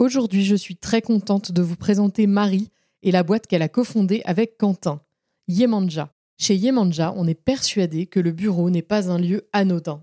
Aujourd'hui, 0.00 0.46
je 0.46 0.56
suis 0.56 0.76
très 0.76 1.02
contente 1.02 1.52
de 1.52 1.60
vous 1.60 1.76
présenter 1.76 2.26
Marie 2.26 2.70
et 3.02 3.10
la 3.10 3.22
boîte 3.22 3.46
qu'elle 3.46 3.60
a 3.60 3.68
cofondée 3.68 4.22
avec 4.24 4.56
Quentin, 4.56 5.02
Yemanja. 5.46 6.10
Chez 6.38 6.56
Yemanja, 6.56 7.12
on 7.18 7.26
est 7.26 7.34
persuadé 7.34 8.06
que 8.06 8.18
le 8.18 8.32
bureau 8.32 8.70
n'est 8.70 8.80
pas 8.80 9.10
un 9.10 9.18
lieu 9.18 9.46
anodin. 9.52 10.02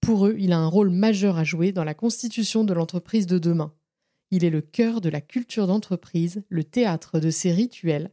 Pour 0.00 0.28
eux, 0.28 0.36
il 0.38 0.52
a 0.52 0.58
un 0.58 0.68
rôle 0.68 0.90
majeur 0.90 1.38
à 1.38 1.42
jouer 1.42 1.72
dans 1.72 1.82
la 1.82 1.92
constitution 1.92 2.62
de 2.62 2.72
l'entreprise 2.72 3.26
de 3.26 3.40
demain. 3.40 3.74
Il 4.30 4.44
est 4.44 4.50
le 4.50 4.60
cœur 4.60 5.00
de 5.00 5.08
la 5.08 5.20
culture 5.20 5.66
d'entreprise, 5.66 6.44
le 6.48 6.62
théâtre 6.62 7.18
de 7.18 7.30
ses 7.30 7.50
rituels, 7.50 8.12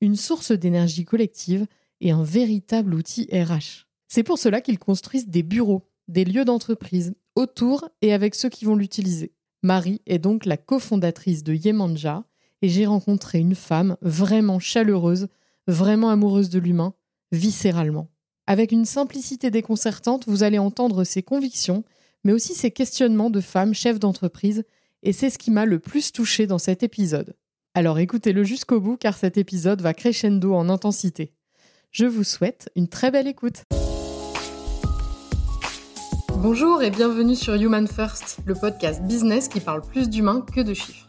une 0.00 0.16
source 0.16 0.50
d'énergie 0.50 1.04
collective 1.04 1.66
et 2.00 2.10
un 2.10 2.22
véritable 2.22 2.94
outil 2.94 3.28
RH. 3.30 3.86
C'est 4.08 4.22
pour 4.22 4.38
cela 4.38 4.62
qu'ils 4.62 4.78
construisent 4.78 5.28
des 5.28 5.42
bureaux, 5.42 5.86
des 6.08 6.24
lieux 6.24 6.46
d'entreprise, 6.46 7.14
autour 7.34 7.86
et 8.00 8.14
avec 8.14 8.34
ceux 8.34 8.48
qui 8.48 8.64
vont 8.64 8.76
l'utiliser. 8.76 9.34
Marie 9.64 10.02
est 10.04 10.18
donc 10.18 10.44
la 10.44 10.58
cofondatrice 10.58 11.42
de 11.42 11.54
Yemanja 11.54 12.24
et 12.60 12.68
j'ai 12.68 12.84
rencontré 12.84 13.38
une 13.38 13.54
femme 13.54 13.96
vraiment 14.02 14.58
chaleureuse, 14.58 15.28
vraiment 15.66 16.10
amoureuse 16.10 16.50
de 16.50 16.58
l'humain, 16.58 16.92
viscéralement. 17.32 18.10
Avec 18.46 18.72
une 18.72 18.84
simplicité 18.84 19.50
déconcertante, 19.50 20.28
vous 20.28 20.42
allez 20.42 20.58
entendre 20.58 21.02
ses 21.04 21.22
convictions, 21.22 21.82
mais 22.24 22.34
aussi 22.34 22.52
ses 22.54 22.70
questionnements 22.70 23.30
de 23.30 23.40
femme 23.40 23.72
chef 23.72 23.98
d'entreprise, 23.98 24.64
et 25.02 25.14
c'est 25.14 25.30
ce 25.30 25.38
qui 25.38 25.50
m'a 25.50 25.64
le 25.64 25.78
plus 25.78 26.12
touché 26.12 26.46
dans 26.46 26.58
cet 26.58 26.82
épisode. 26.82 27.34
Alors 27.72 27.98
écoutez-le 27.98 28.44
jusqu'au 28.44 28.80
bout 28.80 28.98
car 28.98 29.16
cet 29.16 29.38
épisode 29.38 29.80
va 29.80 29.94
crescendo 29.94 30.52
en 30.52 30.68
intensité. 30.68 31.32
Je 31.90 32.04
vous 32.04 32.24
souhaite 32.24 32.68
une 32.76 32.88
très 32.88 33.10
belle 33.10 33.28
écoute. 33.28 33.62
Bonjour 36.44 36.82
et 36.82 36.90
bienvenue 36.90 37.36
sur 37.36 37.54
Human 37.54 37.88
First, 37.88 38.40
le 38.44 38.54
podcast 38.54 39.02
business 39.02 39.48
qui 39.48 39.60
parle 39.60 39.80
plus 39.80 40.10
d'humains 40.10 40.42
que 40.42 40.60
de 40.60 40.74
chiffres. 40.74 41.08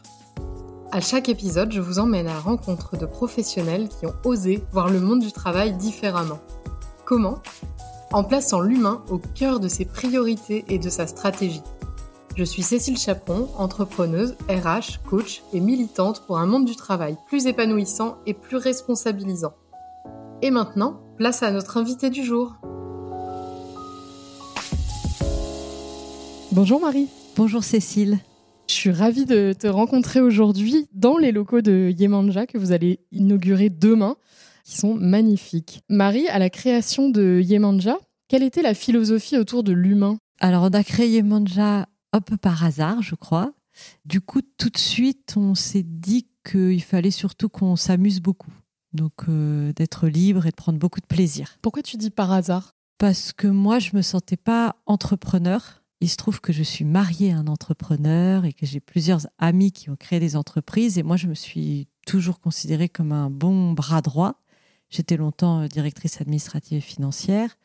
À 0.92 1.02
chaque 1.02 1.28
épisode, 1.28 1.72
je 1.72 1.82
vous 1.82 1.98
emmène 1.98 2.26
à 2.26 2.32
la 2.32 2.40
rencontre 2.40 2.96
de 2.96 3.04
professionnels 3.04 3.90
qui 3.90 4.06
ont 4.06 4.14
osé 4.24 4.64
voir 4.72 4.88
le 4.88 4.98
monde 4.98 5.20
du 5.20 5.32
travail 5.32 5.74
différemment. 5.74 6.38
Comment? 7.04 7.42
En 8.14 8.24
plaçant 8.24 8.62
l'humain 8.62 9.04
au 9.10 9.18
cœur 9.18 9.60
de 9.60 9.68
ses 9.68 9.84
priorités 9.84 10.64
et 10.70 10.78
de 10.78 10.88
sa 10.88 11.06
stratégie. 11.06 11.62
Je 12.34 12.44
suis 12.44 12.62
Cécile 12.62 12.96
Chaperon, 12.96 13.50
entrepreneuse, 13.58 14.36
RH, 14.48 15.06
coach 15.06 15.42
et 15.52 15.60
militante 15.60 16.22
pour 16.26 16.38
un 16.38 16.46
monde 16.46 16.64
du 16.64 16.76
travail 16.76 17.18
plus 17.26 17.46
épanouissant 17.46 18.16
et 18.24 18.32
plus 18.32 18.56
responsabilisant. 18.56 19.52
Et 20.40 20.50
maintenant, 20.50 21.02
place 21.18 21.42
à 21.42 21.50
notre 21.50 21.76
invité 21.76 22.08
du 22.08 22.24
jour. 22.24 22.54
Bonjour 26.56 26.80
Marie. 26.80 27.08
Bonjour 27.36 27.62
Cécile. 27.62 28.18
Je 28.66 28.72
suis 28.72 28.90
ravie 28.90 29.26
de 29.26 29.52
te 29.52 29.66
rencontrer 29.66 30.22
aujourd'hui 30.22 30.88
dans 30.94 31.18
les 31.18 31.30
locaux 31.30 31.60
de 31.60 31.92
Yemanja 31.98 32.46
que 32.46 32.56
vous 32.56 32.72
allez 32.72 33.00
inaugurer 33.12 33.68
demain, 33.68 34.16
qui 34.64 34.78
sont 34.78 34.94
magnifiques. 34.94 35.82
Marie, 35.90 36.26
à 36.28 36.38
la 36.38 36.48
création 36.48 37.10
de 37.10 37.42
Yemanja, 37.44 37.98
quelle 38.28 38.42
était 38.42 38.62
la 38.62 38.72
philosophie 38.72 39.36
autour 39.36 39.64
de 39.64 39.72
l'humain? 39.72 40.16
Alors, 40.40 40.62
on 40.62 40.70
a 40.70 40.82
créé 40.82 41.10
Yemanja 41.10 41.88
un 42.14 42.20
peu 42.22 42.38
par 42.38 42.64
hasard, 42.64 43.02
je 43.02 43.16
crois. 43.16 43.52
Du 44.06 44.22
coup, 44.22 44.40
tout 44.56 44.70
de 44.70 44.78
suite, 44.78 45.34
on 45.36 45.54
s'est 45.54 45.84
dit 45.84 46.26
qu'il 46.42 46.82
fallait 46.82 47.10
surtout 47.10 47.50
qu'on 47.50 47.76
s'amuse 47.76 48.22
beaucoup. 48.22 48.54
Donc, 48.94 49.28
euh, 49.28 49.74
d'être 49.74 50.08
libre 50.08 50.46
et 50.46 50.52
de 50.52 50.56
prendre 50.56 50.78
beaucoup 50.78 51.00
de 51.00 51.06
plaisir. 51.06 51.58
Pourquoi 51.60 51.82
tu 51.82 51.98
dis 51.98 52.08
par 52.08 52.32
hasard? 52.32 52.72
Parce 52.96 53.34
que 53.34 53.46
moi, 53.46 53.78
je 53.78 53.90
me 53.92 54.00
sentais 54.00 54.38
pas 54.38 54.76
entrepreneur 54.86 55.82
il 56.00 56.10
se 56.10 56.16
trouve 56.16 56.40
que 56.40 56.52
je 56.52 56.62
suis 56.62 56.84
mariée 56.84 57.32
à 57.32 57.38
un 57.38 57.46
entrepreneur 57.46 58.44
et 58.44 58.52
que 58.52 58.66
j'ai 58.66 58.80
plusieurs 58.80 59.26
amis 59.38 59.72
qui 59.72 59.88
ont 59.88 59.96
créé 59.96 60.20
des 60.20 60.36
entreprises. 60.36 60.98
Et 60.98 61.02
moi, 61.02 61.16
je 61.16 61.26
me 61.26 61.34
suis 61.34 61.88
toujours 62.06 62.40
considérée 62.40 62.88
comme 62.88 63.12
un 63.12 63.30
bon 63.30 63.72
bras 63.72 64.02
droit. 64.02 64.42
J'étais 64.90 65.16
longtemps 65.16 65.62
euh, 65.62 65.68
directrice 65.68 66.20
administrative 66.20 66.78
et 66.78 66.82
financière. 66.82 67.56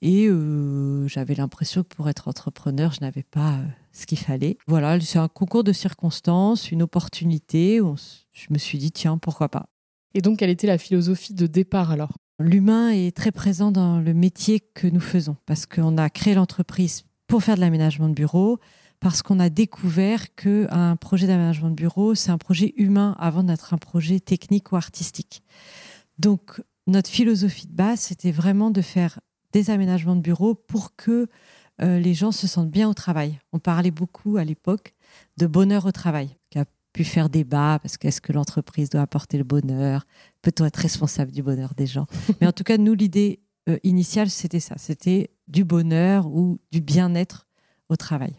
Et 0.00 0.28
euh, 0.28 1.08
j'avais 1.08 1.34
l'impression 1.34 1.82
que 1.82 1.88
pour 1.88 2.08
être 2.08 2.28
entrepreneur, 2.28 2.92
je 2.92 3.00
n'avais 3.00 3.24
pas 3.24 3.54
euh, 3.54 3.64
ce 3.92 4.06
qu'il 4.06 4.18
fallait. 4.18 4.56
Voilà, 4.68 5.00
c'est 5.00 5.18
un 5.18 5.28
concours 5.28 5.64
de 5.64 5.72
circonstances, 5.72 6.70
une 6.70 6.82
opportunité. 6.82 7.80
je 8.32 8.46
me 8.50 8.58
suis 8.58 8.78
dit, 8.78 8.92
tiens, 8.92 9.18
pourquoi 9.18 9.48
pas. 9.48 9.66
Et 10.14 10.22
donc, 10.22 10.38
quelle 10.38 10.50
était 10.50 10.68
la 10.68 10.78
philosophie 10.78 11.34
de 11.34 11.46
départ 11.48 11.90
alors? 11.90 12.12
L'humain 12.38 12.90
est 12.90 13.16
très 13.16 13.32
présent 13.32 13.72
dans 13.72 13.98
le 13.98 14.14
métier 14.14 14.60
que 14.60 14.86
nous 14.86 15.00
faisons 15.00 15.36
parce 15.44 15.66
qu'on 15.66 15.98
a 15.98 16.08
créé 16.08 16.34
l'entreprise 16.34 17.02
pour 17.28 17.44
faire 17.44 17.54
de 17.54 17.60
l'aménagement 17.60 18.08
de 18.08 18.14
bureau, 18.14 18.58
parce 19.00 19.22
qu'on 19.22 19.38
a 19.38 19.48
découvert 19.48 20.34
qu'un 20.34 20.96
projet 20.96 21.28
d'aménagement 21.28 21.70
de 21.70 21.74
bureau, 21.74 22.16
c'est 22.16 22.30
un 22.30 22.38
projet 22.38 22.74
humain 22.76 23.14
avant 23.20 23.44
d'être 23.44 23.72
un 23.72 23.78
projet 23.78 24.18
technique 24.18 24.72
ou 24.72 24.76
artistique. 24.76 25.44
Donc, 26.18 26.60
notre 26.88 27.10
philosophie 27.10 27.68
de 27.68 27.72
base, 27.72 28.00
c'était 28.00 28.32
vraiment 28.32 28.70
de 28.70 28.80
faire 28.80 29.20
des 29.52 29.70
aménagements 29.70 30.16
de 30.16 30.20
bureau 30.20 30.54
pour 30.54 30.96
que 30.96 31.28
euh, 31.80 31.98
les 32.00 32.14
gens 32.14 32.32
se 32.32 32.48
sentent 32.48 32.70
bien 32.70 32.88
au 32.88 32.94
travail. 32.94 33.38
On 33.52 33.58
parlait 33.58 33.92
beaucoup 33.92 34.36
à 34.36 34.44
l'époque 34.44 34.94
de 35.36 35.46
bonheur 35.46 35.86
au 35.86 35.92
travail, 35.92 36.36
qui 36.50 36.58
a 36.58 36.64
pu 36.92 37.04
faire 37.04 37.28
débat 37.28 37.78
parce 37.80 37.96
qu'est-ce 37.98 38.20
que 38.20 38.32
l'entreprise 38.32 38.90
doit 38.90 39.02
apporter 39.02 39.38
le 39.38 39.44
bonheur? 39.44 40.06
Peut-on 40.42 40.64
être 40.64 40.76
responsable 40.76 41.30
du 41.30 41.42
bonheur 41.42 41.74
des 41.74 41.86
gens? 41.86 42.06
Mais 42.40 42.46
en 42.46 42.52
tout 42.52 42.64
cas, 42.64 42.78
nous, 42.78 42.94
l'idée 42.94 43.40
euh, 43.68 43.78
initiale, 43.84 44.30
c'était 44.30 44.60
ça. 44.60 44.74
C'était 44.76 45.30
du 45.48 45.64
bonheur 45.64 46.26
ou 46.26 46.58
du 46.70 46.80
bien-être 46.80 47.48
au 47.88 47.96
travail. 47.96 48.34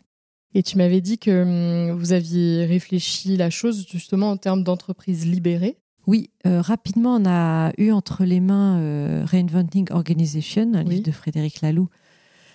Et 0.54 0.64
tu 0.64 0.78
m'avais 0.78 1.02
dit 1.02 1.18
que 1.18 1.92
hum, 1.92 1.98
vous 1.98 2.12
aviez 2.12 2.66
réfléchi 2.66 3.38
la 3.38 3.50
chose 3.50 3.86
justement 3.90 4.32
en 4.32 4.38
termes 4.38 4.64
d'entreprise 4.64 5.26
libérée. 5.26 5.78
Oui, 6.08 6.32
euh, 6.48 6.62
rapidement, 6.62 7.18
on 7.18 7.26
a 7.28 7.72
eu 7.78 7.92
entre 7.92 8.24
les 8.26 8.40
mains 8.40 8.80
euh, 8.80 9.26
Reinventing 9.26 9.92
Organization, 9.92 10.74
un 10.74 10.84
livre 10.84 11.04
de 11.04 11.12
Frédéric 11.12 11.62
Laloux, 11.62 11.90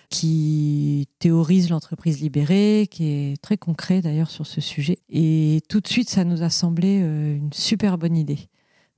qui 0.09 1.07
théorise 1.19 1.69
l'entreprise 1.69 2.19
libérée, 2.19 2.89
qui 2.91 3.05
est 3.05 3.41
très 3.41 3.57
concret 3.57 4.01
d'ailleurs 4.01 4.29
sur 4.29 4.45
ce 4.45 4.59
sujet. 4.59 4.97
Et 5.07 5.61
tout 5.69 5.79
de 5.79 5.87
suite, 5.87 6.09
ça 6.09 6.25
nous 6.25 6.43
a 6.43 6.49
semblé 6.49 6.99
euh, 7.01 7.37
une 7.37 7.53
super 7.53 7.97
bonne 7.97 8.17
idée. 8.17 8.49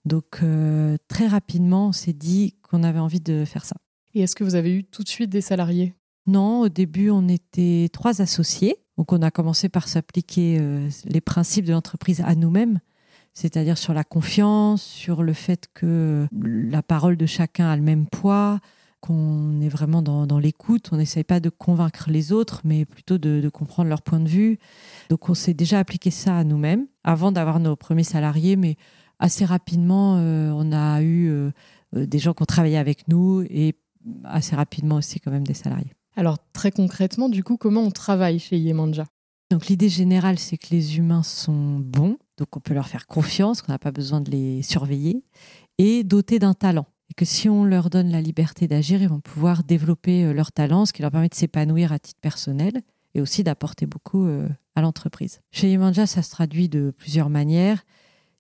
Donc, 0.05 0.39
très 1.09 1.27
rapidement, 1.27 1.89
on 1.89 1.91
s'est 1.91 2.13
dit 2.13 2.55
qu'on 2.61 2.83
avait 2.83 2.97
envie 2.97 3.19
de 3.19 3.43
faire 3.43 3.65
ça. 3.65 3.75
Et 4.13 4.21
est-ce 4.21 4.35
que 4.35 4.43
vous 4.43 4.55
avez 4.55 4.73
eu 4.73 4.83
tout 4.83 5.03
de 5.03 5.09
suite 5.09 5.29
des 5.29 5.41
salariés? 5.41 5.93
Non, 6.27 6.61
au 6.61 6.69
début, 6.69 7.09
on 7.09 7.27
était 7.27 7.89
trois 7.91 8.21
associés. 8.21 8.75
Donc, 8.97 9.13
on 9.13 9.21
a 9.21 9.31
commencé 9.31 9.69
par 9.69 9.87
s'appliquer 9.87 10.57
euh, 10.59 10.89
les 11.05 11.21
principes 11.21 11.65
de 11.65 11.71
l'entreprise 11.71 12.21
à 12.21 12.35
nous-mêmes, 12.35 12.79
c'est-à-dire 13.33 13.77
sur 13.77 13.93
la 13.93 14.03
confiance, 14.03 14.83
sur 14.83 15.23
le 15.23 15.33
fait 15.33 15.67
que 15.73 16.27
la 16.41 16.81
parole 16.81 17.15
de 17.15 17.25
chacun 17.25 17.67
a 17.69 17.75
le 17.75 17.83
même 17.83 18.07
poids, 18.07 18.59
qu'on 18.99 19.61
est 19.61 19.69
vraiment 19.69 20.01
dans, 20.01 20.39
l'écoute. 20.39 20.89
On 20.91 20.97
n'essaye 20.97 21.23
pas 21.23 21.39
de 21.39 21.49
convaincre 21.49 22.09
les 22.09 22.31
autres, 22.31 22.61
mais 22.65 22.85
plutôt 22.85 23.17
de, 23.17 23.47
comprendre 23.49 23.89
leur 23.89 24.01
point 24.01 24.19
de 24.19 24.27
vue. 24.27 24.57
Donc, 25.09 25.29
on 25.29 25.33
s'est 25.33 25.53
déjà 25.53 25.79
appliqué 25.79 26.11
ça 26.11 26.37
à 26.37 26.43
nous-mêmes 26.43 26.87
avant 27.03 27.31
d'avoir 27.31 27.59
nos 27.59 27.75
premiers 27.75 28.03
salariés, 28.03 28.55
mais 28.55 28.75
assez 29.19 29.45
rapidement, 29.45 30.17
euh, 30.17 30.51
on 30.53 30.73
a 30.73 31.01
eu 31.01 31.29
euh, 31.29 31.51
des 31.93 32.19
gens 32.19 32.33
qui 32.33 32.41
ont 32.41 32.47
travaillé 32.47 32.77
avec 32.77 33.07
nous 33.07 33.45
et 33.49 33.75
assez 34.23 34.55
rapidement 34.55 34.95
aussi 34.95 35.19
quand 35.19 35.31
même 35.31 35.45
des 35.45 35.53
salariés. 35.53 35.91
Alors 36.15 36.37
très 36.51 36.71
concrètement, 36.71 37.29
du 37.29 37.43
coup, 37.43 37.57
comment 37.57 37.81
on 37.81 37.91
travaille 37.91 38.39
chez 38.39 38.57
Yemanja? 38.57 39.05
Donc 39.49 39.67
l'idée 39.67 39.87
générale, 39.87 40.39
c'est 40.39 40.57
que 40.57 40.67
les 40.71 40.97
humains 40.97 41.23
sont 41.23 41.79
bons, 41.79 42.17
donc 42.37 42.55
on 42.57 42.59
peut 42.59 42.73
leur 42.73 42.87
faire 42.87 43.07
confiance, 43.07 43.61
qu'on 43.61 43.71
n'a 43.71 43.79
pas 43.79 43.91
besoin 43.91 44.19
de 44.19 44.29
les 44.29 44.61
surveiller, 44.61 45.23
et 45.77 46.03
dotés 46.03 46.39
d'un 46.39 46.53
talent. 46.53 46.85
Et 47.09 47.13
que 47.13 47.23
si 47.23 47.47
on 47.47 47.63
leur 47.63 47.89
donne 47.89 48.09
la 48.09 48.21
liberté 48.21 48.67
d'agir, 48.67 49.01
ils 49.01 49.07
vont 49.07 49.21
pouvoir 49.21 49.63
développer 49.63 50.25
euh, 50.25 50.33
leur 50.33 50.51
talent, 50.51 50.85
ce 50.85 50.91
qui 50.91 51.01
leur 51.01 51.11
permet 51.11 51.29
de 51.29 51.35
s'épanouir 51.35 51.93
à 51.93 51.99
titre 51.99 52.19
personnel 52.19 52.81
et 53.15 53.21
aussi 53.21 53.43
d'apporter 53.43 53.85
beaucoup 53.85 54.25
euh, 54.25 54.49
à 54.75 54.81
l'entreprise. 54.81 55.39
Chez 55.51 55.71
Yemanja, 55.71 56.05
ça 56.05 56.21
se 56.21 56.29
traduit 56.29 56.67
de 56.67 56.91
plusieurs 56.97 57.29
manières. 57.29 57.85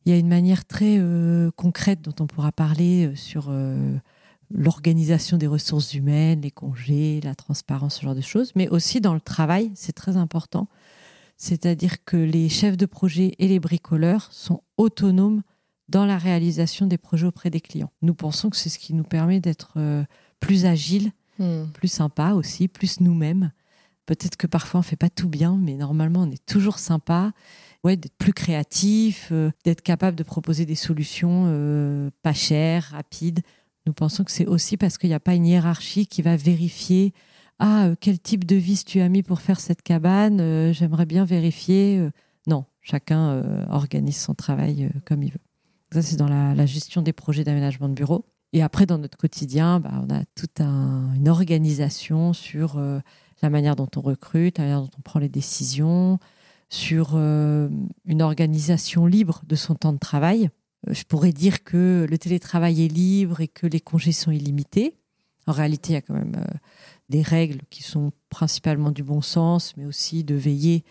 Il 0.05 0.11
y 0.11 0.15
a 0.15 0.17
une 0.17 0.27
manière 0.27 0.65
très 0.65 0.97
euh, 0.99 1.51
concrète 1.55 2.01
dont 2.01 2.15
on 2.19 2.27
pourra 2.27 2.51
parler 2.51 3.15
sur 3.15 3.49
l'organisation 4.49 5.37
des 5.37 5.47
ressources 5.47 5.93
humaines, 5.93 6.41
les 6.41 6.51
congés, 6.51 7.19
la 7.23 7.35
transparence, 7.35 7.95
ce 7.95 8.01
genre 8.03 8.15
de 8.15 8.21
choses, 8.21 8.51
mais 8.55 8.69
aussi 8.69 9.01
dans 9.01 9.13
le 9.13 9.19
travail, 9.19 9.71
c'est 9.75 9.93
très 9.93 10.17
important. 10.17 10.67
C'est-à-dire 11.37 12.03
que 12.03 12.17
les 12.17 12.49
chefs 12.49 12.77
de 12.77 12.85
projet 12.85 13.33
et 13.39 13.47
les 13.47 13.59
bricoleurs 13.59 14.29
sont 14.31 14.63
autonomes 14.77 15.43
dans 15.87 16.05
la 16.05 16.17
réalisation 16.17 16.87
des 16.87 16.97
projets 16.97 17.27
auprès 17.27 17.49
des 17.49 17.61
clients. 17.61 17.91
Nous 18.01 18.13
pensons 18.13 18.49
que 18.49 18.57
c'est 18.57 18.69
ce 18.69 18.79
qui 18.79 18.93
nous 18.93 19.03
permet 19.03 19.39
d'être 19.39 19.73
euh, 19.77 20.03
plus 20.39 20.65
agiles, 20.65 21.11
hmm. 21.39 21.65
plus 21.73 21.87
sympa 21.87 22.31
aussi, 22.31 22.67
plus 22.67 22.99
nous-mêmes. 22.99 23.51
Peut-être 24.05 24.37
que 24.37 24.47
parfois 24.47 24.79
on 24.79 24.83
fait 24.83 24.95
pas 24.95 25.09
tout 25.09 25.29
bien, 25.29 25.57
mais 25.57 25.75
normalement 25.75 26.21
on 26.21 26.31
est 26.31 26.45
toujours 26.45 26.79
sympa. 26.79 27.31
Ouais, 27.83 27.95
d'être 27.95 28.17
plus 28.17 28.33
créatif, 28.33 29.29
euh, 29.31 29.51
d'être 29.63 29.81
capable 29.81 30.17
de 30.17 30.23
proposer 30.23 30.65
des 30.65 30.75
solutions 30.75 31.45
euh, 31.47 32.09
pas 32.23 32.33
chères, 32.33 32.89
rapides, 32.91 33.41
nous 33.87 33.93
pensons 33.93 34.23
que 34.23 34.31
c'est 34.31 34.45
aussi 34.45 34.77
parce 34.77 34.97
qu'il 34.97 35.09
n'y 35.09 35.15
a 35.15 35.19
pas 35.19 35.33
une 35.33 35.47
hiérarchie 35.47 36.05
qui 36.05 36.21
va 36.21 36.35
vérifier 36.35 37.13
ah 37.59 37.85
euh, 37.85 37.95
quel 37.99 38.19
type 38.19 38.45
de 38.45 38.55
vis 38.55 38.85
tu 38.85 39.01
as 39.01 39.09
mis 39.09 39.23
pour 39.23 39.41
faire 39.41 39.59
cette 39.59 39.81
cabane. 39.81 40.39
Euh, 40.39 40.73
j'aimerais 40.73 41.05
bien 41.05 41.25
vérifier. 41.25 41.97
Euh. 41.97 42.11
Non, 42.45 42.65
chacun 42.81 43.43
organise 43.69 44.17
son 44.17 44.33
travail 44.33 44.89
comme 45.05 45.21
il 45.21 45.31
veut. 45.31 45.39
Ça, 45.91 46.01
c'est 46.01 46.15
dans 46.15 46.29
la, 46.29 46.65
gestion 46.65 47.01
des 47.01 47.11
projets 47.11 47.43
d'aménagement 47.43 47.89
de 47.89 47.93
bureau. 47.93 48.25
Et 48.53 48.61
après, 48.63 48.85
dans 48.85 48.97
notre 48.97 49.17
quotidien, 49.17 49.81
bah, 49.81 49.91
on 50.01 50.13
a 50.13 50.23
toute 50.33 50.61
une 50.61 51.27
organisation 51.27 52.31
sur 52.31 52.79
la 53.41 53.49
manière 53.49 53.75
dont 53.75 53.89
on 53.97 53.99
recrute, 53.99 54.59
la 54.59 54.63
manière 54.63 54.81
dont 54.81 54.91
on 54.97 55.01
prend 55.01 55.19
les 55.19 55.27
décisions, 55.27 56.19
sur 56.69 57.17
une 57.17 58.21
organisation 58.21 59.07
libre 59.07 59.41
de 59.45 59.55
son 59.57 59.75
temps 59.75 59.91
de 59.91 59.99
travail. 59.99 60.49
Je 60.91 61.03
pourrais 61.03 61.33
dire 61.33 61.63
que 61.63 62.05
le 62.09 62.17
télétravail 62.17 62.85
est 62.85 62.87
libre 62.87 63.41
et 63.41 63.47
que 63.47 63.67
les 63.67 63.79
congés 63.79 64.11
sont 64.11 64.31
illimités. 64.31 64.95
En 65.45 65.51
réalité, 65.51 65.91
il 65.91 65.93
y 65.93 65.97
a 65.97 66.01
quand 66.01 66.13
même 66.13 66.35
des 67.09 67.21
règles 67.21 67.61
qui 67.69 67.83
sont 67.83 68.11
principalement 68.29 68.91
du 68.91 69.03
bon 69.03 69.21
sens, 69.21 69.75
mais 69.77 69.85
aussi 69.85 70.23
de 70.23 70.35
veiller 70.35 70.83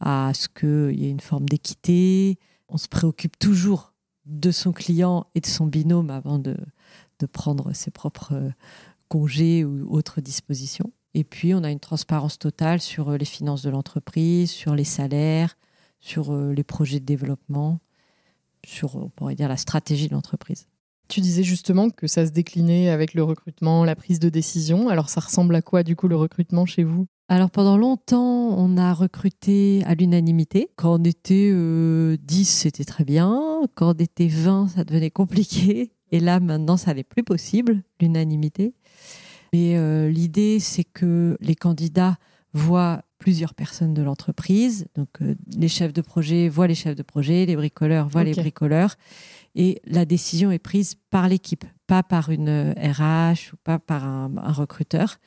à 0.00 0.32
ce 0.34 0.48
qu'il 0.48 0.98
y 0.98 1.06
ait 1.06 1.10
une 1.10 1.20
forme 1.20 1.48
d'équité. 1.48 2.38
On 2.68 2.78
se 2.78 2.88
préoccupe 2.88 3.38
toujours 3.38 3.92
de 4.26 4.50
son 4.50 4.72
client 4.72 5.26
et 5.34 5.40
de 5.40 5.46
son 5.46 5.66
binôme 5.66 6.10
avant 6.10 6.38
de, 6.38 6.56
de 7.18 7.26
prendre 7.26 7.72
ses 7.74 7.90
propres 7.90 8.34
euh, 8.34 8.50
congés 9.08 9.64
ou 9.64 9.86
autres 9.90 10.20
dispositions. 10.20 10.92
Et 11.14 11.24
puis, 11.24 11.54
on 11.54 11.64
a 11.64 11.70
une 11.70 11.80
transparence 11.80 12.38
totale 12.38 12.80
sur 12.80 13.10
euh, 13.10 13.16
les 13.16 13.24
finances 13.24 13.62
de 13.62 13.70
l'entreprise, 13.70 14.50
sur 14.50 14.74
les 14.74 14.84
salaires, 14.84 15.56
sur 16.00 16.32
euh, 16.32 16.52
les 16.52 16.64
projets 16.64 17.00
de 17.00 17.04
développement, 17.04 17.80
sur, 18.66 18.96
on 18.96 19.08
pourrait 19.08 19.34
dire, 19.34 19.48
la 19.48 19.56
stratégie 19.56 20.08
de 20.08 20.14
l'entreprise. 20.14 20.66
Tu 21.08 21.20
disais 21.20 21.42
justement 21.42 21.90
que 21.90 22.06
ça 22.06 22.24
se 22.24 22.30
déclinait 22.30 22.88
avec 22.88 23.14
le 23.14 23.24
recrutement, 23.24 23.84
la 23.84 23.96
prise 23.96 24.20
de 24.20 24.28
décision. 24.28 24.88
Alors 24.88 25.08
ça 25.08 25.20
ressemble 25.20 25.56
à 25.56 25.62
quoi 25.62 25.82
du 25.82 25.96
coup 25.96 26.06
le 26.06 26.14
recrutement 26.14 26.66
chez 26.66 26.84
vous? 26.84 27.06
Alors 27.28 27.50
pendant 27.50 27.76
longtemps, 27.76 28.56
on 28.56 28.76
a 28.76 28.94
recruté 28.94 29.82
à 29.86 29.94
l'unanimité. 29.94 30.70
Quand 30.76 31.00
on 31.00 31.04
était 31.04 31.50
10, 31.50 31.52
euh, 31.52 32.16
c'était 32.44 32.84
très 32.84 33.04
bien. 33.04 33.62
Quand 33.74 33.96
on 33.96 33.98
était 33.98 34.28
20, 34.28 34.68
ça 34.68 34.84
devenait 34.84 35.10
compliqué. 35.10 35.92
Et 36.12 36.20
là, 36.20 36.40
maintenant, 36.40 36.76
ça 36.76 36.94
n'est 36.94 37.04
plus 37.04 37.22
possible, 37.22 37.82
l'unanimité. 38.00 38.74
Mais 39.52 39.76
euh, 39.76 40.08
l'idée, 40.08 40.60
c'est 40.60 40.84
que 40.84 41.36
les 41.40 41.54
candidats 41.54 42.16
voient 42.52 43.02
plusieurs 43.20 43.54
personnes 43.54 43.94
de 43.94 44.02
l'entreprise. 44.02 44.86
Donc, 44.96 45.08
euh, 45.20 45.36
les 45.54 45.68
chefs 45.68 45.92
de 45.92 46.00
projet 46.00 46.48
voient 46.48 46.66
les 46.66 46.74
chefs 46.74 46.96
de 46.96 47.02
projet, 47.02 47.46
les 47.46 47.54
bricoleurs 47.54 48.08
voient 48.08 48.24
les 48.24 48.32
bricoleurs. 48.32 48.96
Et 49.54 49.80
la 49.84 50.04
décision 50.04 50.50
est 50.50 50.58
prise 50.58 50.96
par 51.10 51.28
l'équipe, 51.28 51.64
pas 51.86 52.02
par 52.02 52.30
une 52.30 52.72
RH 52.72 53.00
euh, 53.00 53.34
ou 53.52 53.56
pas 53.62 53.78
par 53.78 54.04
un, 54.04 54.32
recruteur. 54.52 55.18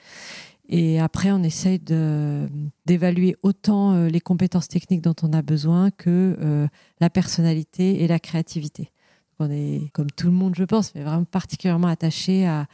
Et 0.67 0.99
après, 0.99 1.31
on 1.31 1.43
essaye 1.43 1.79
d'évaluer 1.79 3.35
autant 3.43 3.93
euh, 3.93 4.07
les 4.07 4.21
compétences 4.21 4.67
techniques 4.67 5.01
dont 5.01 5.15
on 5.21 5.31
a 5.31 5.41
besoin 5.41 5.91
que 5.91 6.67
la 6.99 7.09
personnalité 7.09 8.03
et 8.03 8.07
la 8.07 8.19
créativité. 8.19 8.91
on 9.39 9.51
est, 9.51 9.91
comme 9.93 10.09
tout 10.09 10.27
le 10.27 10.33
monde, 10.33 10.55
je 10.55 10.63
pense, 10.63 10.95
mais 10.95 11.03
vraiment 11.03 11.25
particulièrement 11.25 11.89
attaché 11.89 12.47
à, 12.47 12.65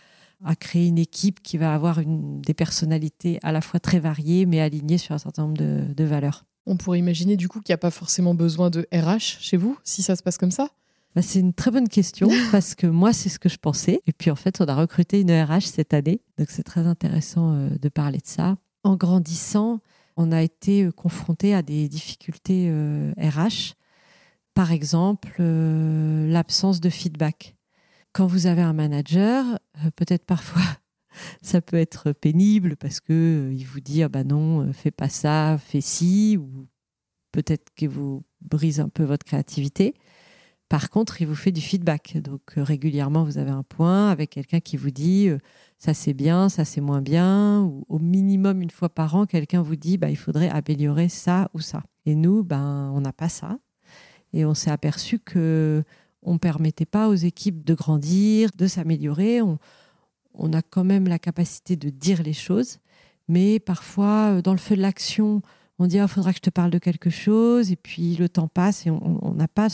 à 0.43 0.55
créer 0.55 0.87
une 0.87 0.97
équipe 0.97 1.41
qui 1.41 1.57
va 1.57 1.73
avoir 1.73 1.99
une, 1.99 2.41
des 2.41 2.53
personnalités 2.53 3.39
à 3.43 3.51
la 3.51 3.61
fois 3.61 3.79
très 3.79 3.99
variées, 3.99 4.45
mais 4.45 4.61
alignées 4.61 4.97
sur 4.97 5.13
un 5.13 5.17
certain 5.17 5.43
nombre 5.43 5.57
de, 5.57 6.03
valeurs. 6.03 6.45
On 6.65 6.77
pourrait 6.77 6.99
imaginer 6.99 7.35
du 7.35 7.47
coup 7.47 7.61
qu'il 7.61 7.71
n'y 7.71 7.75
a 7.75 7.79
pas 7.79 7.91
forcément 7.91 8.33
besoin 8.33 8.69
de 8.69 8.87
RH 8.93 9.39
chez 9.39 9.57
vous, 9.57 9.77
si 9.83 10.01
ça 10.01 10.15
se 10.15 10.23
passe 10.23 10.37
comme 10.37 10.51
ça? 10.51 10.69
Bah, 11.15 11.21
C'est 11.21 11.39
une 11.39 11.53
très 11.53 11.71
bonne 11.71 11.89
question, 11.89 12.29
parce 12.51 12.75
que 12.75 12.87
moi, 12.87 13.11
c'est 13.11 13.29
ce 13.29 13.39
que 13.39 13.49
je 13.49 13.57
pensais. 13.57 14.01
Et 14.07 14.13
puis 14.13 14.31
en 14.31 14.35
fait, 14.35 14.61
on 14.61 14.65
a 14.65 14.75
recruté 14.75 15.21
une 15.21 15.31
RH 15.31 15.61
cette 15.61 15.93
année, 15.93 16.21
donc 16.37 16.49
c'est 16.49 16.63
très 16.63 16.85
intéressant 16.85 17.53
euh, 17.53 17.69
de 17.81 17.89
parler 17.89 18.19
de 18.19 18.27
ça. 18.27 18.57
En 18.83 18.95
grandissant, 18.95 19.79
on 20.15 20.31
a 20.31 20.41
été 20.41 20.83
euh, 20.83 20.91
confronté 20.91 21.53
à 21.53 21.61
des 21.61 21.89
difficultés 21.89 22.69
RH. 22.69 22.71
Euh, 22.71 23.73
Par 24.53 24.71
exemple, 24.71 25.41
l'absence 25.41 26.79
de 26.79 26.89
feedback 26.89 27.55
quand 28.13 28.27
vous 28.27 28.47
avez 28.47 28.61
un 28.61 28.73
manager, 28.73 29.45
euh, 29.77 29.91
peut-être 29.95 30.25
parfois 30.25 30.61
ça 31.41 31.61
peut 31.61 31.77
être 31.77 32.11
pénible 32.11 32.75
parce 32.75 32.99
que 32.99 33.13
euh, 33.49 33.53
il 33.53 33.65
vous 33.65 33.79
dit 33.79 34.03
ah 34.03 34.09
bah 34.09 34.23
non, 34.23 34.61
euh, 34.61 34.73
fais 34.73 34.91
pas 34.91 35.09
ça, 35.09 35.57
fais 35.57 35.81
ci 35.81 36.37
ou 36.37 36.67
peut-être 37.31 37.73
qu'il 37.75 37.89
vous 37.89 38.23
brise 38.41 38.79
un 38.79 38.89
peu 38.89 39.03
votre 39.03 39.25
créativité. 39.25 39.93
Par 40.69 40.91
contre, 40.91 41.21
il 41.21 41.27
vous 41.27 41.35
fait 41.35 41.51
du 41.51 41.61
feedback. 41.61 42.17
Donc 42.17 42.41
régulièrement, 42.55 43.23
vous 43.23 43.39
avez 43.39 43.49
un 43.49 43.63
point 43.63 44.09
avec 44.11 44.29
quelqu'un 44.29 44.59
qui 44.59 44.77
vous 44.77 44.91
dit 44.91 45.29
ça 45.79 45.95
c'est 45.95 46.13
bien, 46.13 46.47
ça 46.47 46.63
c'est 46.63 46.81
moins 46.81 47.01
bien, 47.01 47.61
ou 47.63 47.85
au 47.89 47.97
minimum 47.97 48.61
une 48.61 48.69
fois 48.69 48.89
par 48.89 49.15
an, 49.15 49.25
quelqu'un 49.25 49.63
vous 49.63 49.75
dit 49.75 49.97
bah, 49.97 50.11
il 50.11 50.15
faudrait 50.15 50.49
améliorer 50.49 51.09
ça 51.09 51.49
ou 51.55 51.59
ça. 51.59 51.81
Et 52.05 52.13
nous, 52.13 52.43
ben, 52.43 52.91
on 52.93 53.01
n'a 53.01 53.13
pas 53.13 53.29
ça. 53.29 53.57
Et 54.31 54.45
on 54.45 54.53
s'est 54.53 54.69
aperçu 54.69 55.17
que 55.17 55.83
on 56.23 56.33
ne 56.33 56.37
permettait 56.37 56.85
pas 56.85 57.07
aux 57.07 57.15
équipes 57.15 57.63
de 57.65 57.73
grandir, 57.73 58.49
de 58.57 58.67
s'améliorer. 58.67 59.41
On, 59.41 59.57
a 60.53 60.61
quand 60.61 60.83
même 60.83 61.07
la 61.07 61.19
capacité 61.19 61.75
de 61.75 61.89
dire 61.89 62.23
les 62.23 62.33
choses, 62.33 62.79
mais 63.27 63.59
parfois, 63.59 64.37
euh, 64.37 64.41
dans 64.41 64.53
le 64.53 64.57
feu 64.57 64.75
de 64.75 64.81
l'action, 64.81 65.41
on 65.79 65.87
dit 65.87 65.97
il 65.97 65.99
ah, 65.99 66.07
faudra 66.07 66.31
que 66.31 66.37
je 66.37 66.41
te 66.41 66.49
parle 66.49 66.71
de 66.71 66.77
quelque 66.77 67.09
chose, 67.09 67.71
et 67.71 67.75
puis 67.75 68.15
le 68.15 68.29
temps 68.29 68.47
passe 68.47 68.85
et 68.85 68.89
on 68.89 69.33
n'a 69.33 69.47
pas 69.47 69.67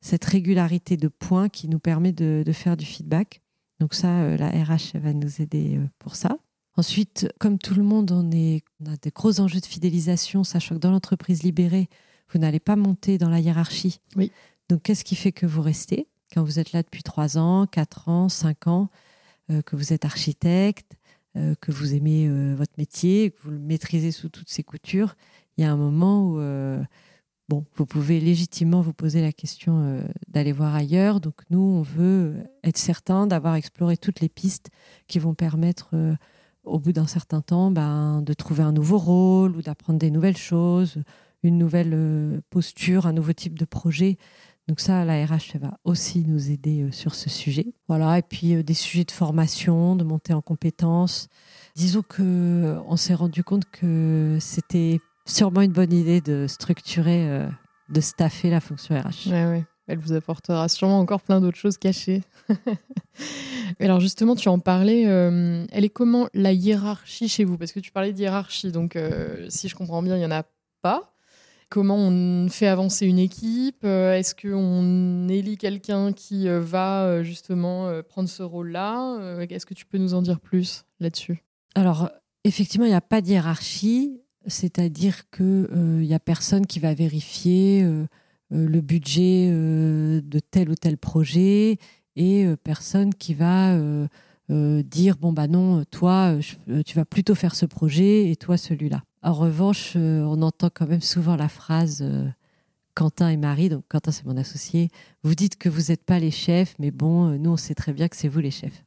cette 0.00 0.24
régularité 0.24 0.96
de 0.96 1.08
points 1.08 1.48
qui 1.48 1.68
nous 1.68 1.78
permet 1.78 2.12
de, 2.12 2.44
faire 2.52 2.76
du 2.76 2.86
feedback. 2.86 3.42
Donc 3.80 3.94
ça, 3.94 4.08
euh, 4.08 4.36
la 4.36 4.48
RH 4.48 4.98
va 4.98 5.12
nous 5.12 5.40
aider 5.40 5.76
euh, 5.76 5.86
pour 5.98 6.16
ça. 6.16 6.38
Ensuite, 6.76 7.28
comme 7.38 7.58
tout 7.58 7.74
le 7.74 7.82
monde, 7.82 8.10
on, 8.12 8.24
on 8.24 8.92
a 8.92 8.96
des 8.96 9.10
gros 9.14 9.40
enjeux 9.40 9.60
de 9.60 9.66
fidélisation, 9.66 10.44
sachant 10.44 10.76
que 10.76 10.80
dans 10.80 10.90
l'entreprise 10.90 11.42
libérée, 11.42 11.88
vous 12.32 12.38
n'allez 12.38 12.60
pas 12.60 12.76
monter 12.76 13.18
dans 13.18 13.30
la 13.30 13.40
hiérarchie. 13.40 14.00
Oui. 14.16 14.32
Donc, 14.68 14.82
qu'est-ce 14.82 15.04
qui 15.04 15.16
fait 15.16 15.32
que 15.32 15.46
vous 15.46 15.62
restez 15.62 16.08
quand 16.32 16.44
vous 16.44 16.58
êtes 16.58 16.72
là 16.72 16.82
depuis 16.82 17.02
3 17.02 17.38
ans, 17.38 17.66
4 17.66 18.08
ans, 18.08 18.28
5 18.28 18.66
ans, 18.66 18.90
euh, 19.50 19.62
que 19.62 19.76
vous 19.76 19.92
êtes 19.92 20.04
architecte, 20.04 20.96
euh, 21.36 21.54
que 21.60 21.72
vous 21.72 21.94
aimez 21.94 22.26
euh, 22.28 22.54
votre 22.54 22.74
métier, 22.76 23.30
que 23.30 23.40
vous 23.42 23.50
le 23.50 23.58
maîtrisez 23.58 24.12
sous 24.12 24.28
toutes 24.28 24.50
ses 24.50 24.62
coutures? 24.62 25.16
Il 25.56 25.62
y 25.62 25.64
a 25.64 25.72
un 25.72 25.76
moment 25.76 26.22
où 26.22 26.40
bon, 27.48 27.64
vous 27.74 27.86
pouvez 27.86 28.20
légitimement 28.20 28.80
vous 28.80 28.92
poser 28.92 29.20
la 29.22 29.32
question 29.32 30.04
d'aller 30.28 30.52
voir 30.52 30.72
ailleurs. 30.76 31.20
Donc, 31.20 31.34
nous, 31.50 31.58
on 31.58 31.82
veut 31.82 32.36
être 32.62 32.78
certain 32.78 33.26
d'avoir 33.26 33.56
exploré 33.56 33.96
toutes 33.96 34.20
les 34.20 34.28
pistes 34.28 34.70
qui 35.08 35.18
vont 35.18 35.34
permettre 35.34 35.96
au 36.62 36.78
bout 36.78 36.92
d'un 36.92 37.08
certain 37.08 37.40
temps, 37.40 37.72
ben, 37.72 38.22
de 38.22 38.34
trouver 38.34 38.62
un 38.62 38.70
nouveau 38.70 38.98
rôle 38.98 39.56
ou 39.56 39.62
d'apprendre 39.62 39.98
des 39.98 40.12
nouvelles 40.12 40.36
choses, 40.36 41.02
une 41.42 41.58
nouvelle 41.58 42.40
posture, 42.50 43.06
un 43.06 43.12
nouveau 43.12 43.32
type 43.32 43.58
de 43.58 43.64
projet. 43.64 44.16
Donc 44.68 44.80
ça, 44.80 45.02
la 45.06 45.24
RH 45.24 45.56
va 45.58 45.78
aussi 45.84 46.24
nous 46.26 46.50
aider 46.50 46.82
euh, 46.82 46.92
sur 46.92 47.14
ce 47.14 47.30
sujet. 47.30 47.72
Voilà, 47.88 48.18
et 48.18 48.22
puis 48.22 48.54
euh, 48.54 48.62
des 48.62 48.74
sujets 48.74 49.04
de 49.04 49.10
formation, 49.10 49.96
de 49.96 50.04
montée 50.04 50.34
en 50.34 50.42
compétences. 50.42 51.28
Disons 51.74 52.02
que 52.02 52.22
euh, 52.22 52.80
on 52.86 52.96
s'est 52.96 53.14
rendu 53.14 53.42
compte 53.42 53.64
que 53.70 54.36
c'était 54.40 55.00
sûrement 55.24 55.62
une 55.62 55.72
bonne 55.72 55.92
idée 55.92 56.20
de 56.20 56.46
structurer, 56.46 57.46
de 57.88 58.00
staffer 58.00 58.50
la 58.50 58.60
fonction 58.60 58.94
RH. 58.94 59.30
Ouais, 59.30 59.46
ouais. 59.46 59.64
Elle 59.86 59.98
vous 59.98 60.12
apportera 60.12 60.68
sûrement 60.68 60.98
encore 60.98 61.22
plein 61.22 61.40
d'autres 61.40 61.58
choses 61.58 61.78
cachées. 61.78 62.22
Alors 63.80 64.00
justement, 64.00 64.36
tu 64.36 64.48
en 64.48 64.58
parlais. 64.58 65.02
elle 65.02 65.84
est 65.84 65.90
comment 65.90 66.28
la 66.32 66.52
hiérarchie 66.52 67.28
chez 67.28 67.44
vous? 67.44 67.58
Parce 67.58 67.72
que 67.72 67.80
tu 67.80 67.92
parlais 67.92 68.12
de 68.14 68.18
hiérarchie, 68.18 68.72
donc 68.72 68.98
si 69.50 69.68
je 69.68 69.74
comprends 69.74 70.02
bien, 70.02 70.16
il 70.16 70.20
n'y 70.20 70.26
en 70.26 70.30
a 70.30 70.44
pas. 70.80 71.12
Comment 71.70 71.96
on 71.96 72.48
fait 72.48 72.66
avancer 72.66 73.06
une 73.06 73.18
équipe 73.18 73.84
euh, 73.84 74.14
Est-ce 74.14 74.34
qu'on 74.34 75.28
élit 75.28 75.58
quelqu'un 75.58 76.14
qui 76.14 76.48
euh, 76.48 76.60
va 76.60 77.04
euh, 77.04 77.22
justement 77.22 77.92
prendre 78.08 78.28
ce 78.28 78.42
rôle-là 78.42 79.44
Est-ce 79.50 79.66
que 79.66 79.74
tu 79.74 79.84
peux 79.84 79.98
nous 79.98 80.14
en 80.14 80.22
dire 80.22 80.40
plus 80.40 80.86
là-dessus? 80.98 81.44
Alors, 81.74 82.10
effectivement, 82.44 82.86
il 82.86 82.90
n'y 82.90 82.94
a 82.94 83.02
pas 83.02 83.20
de 83.20 83.28
hiérarchie, 83.28 84.22
c'est-à-dire 84.46 85.28
qu'il 85.30 85.68
n'y 86.00 86.14
a 86.14 86.18
personne 86.18 86.66
qui 86.66 86.80
va 86.80 86.94
vérifier 86.94 87.86
le 88.50 88.80
budget 88.80 89.50
de 89.50 90.38
tel 90.38 90.70
ou 90.70 90.74
tel 90.74 90.96
projet 90.96 91.76
et 92.16 92.46
personne 92.64 93.14
qui 93.14 93.34
va 93.34 93.78
dire 94.48 95.16
bon 95.18 95.32
bah 95.34 95.46
non 95.46 95.84
toi 95.90 96.34
tu 96.86 96.96
vas 96.96 97.04
plutôt 97.04 97.34
faire 97.34 97.54
ce 97.54 97.66
projet 97.66 98.30
et 98.30 98.36
toi 98.36 98.56
celui-là 98.56 99.02
en 99.22 99.32
revanche, 99.32 99.94
euh, 99.96 100.22
on 100.22 100.42
entend 100.42 100.70
quand 100.72 100.86
même 100.86 101.00
souvent 101.00 101.36
la 101.36 101.48
phrase 101.48 102.00
euh, 102.02 102.28
Quentin 102.94 103.28
et 103.28 103.36
Marie, 103.36 103.68
donc 103.68 103.84
Quentin 103.88 104.12
c'est 104.12 104.24
mon 104.26 104.36
associé, 104.36 104.90
vous 105.22 105.34
dites 105.34 105.56
que 105.56 105.68
vous 105.68 105.90
n'êtes 105.90 106.04
pas 106.04 106.18
les 106.18 106.30
chefs, 106.30 106.74
mais 106.78 106.90
bon, 106.90 107.30
euh, 107.30 107.38
nous 107.38 107.50
on 107.50 107.56
sait 107.56 107.74
très 107.74 107.92
bien 107.92 108.08
que 108.08 108.16
c'est 108.16 108.28
vous 108.28 108.40
les 108.40 108.50
chefs. 108.50 108.84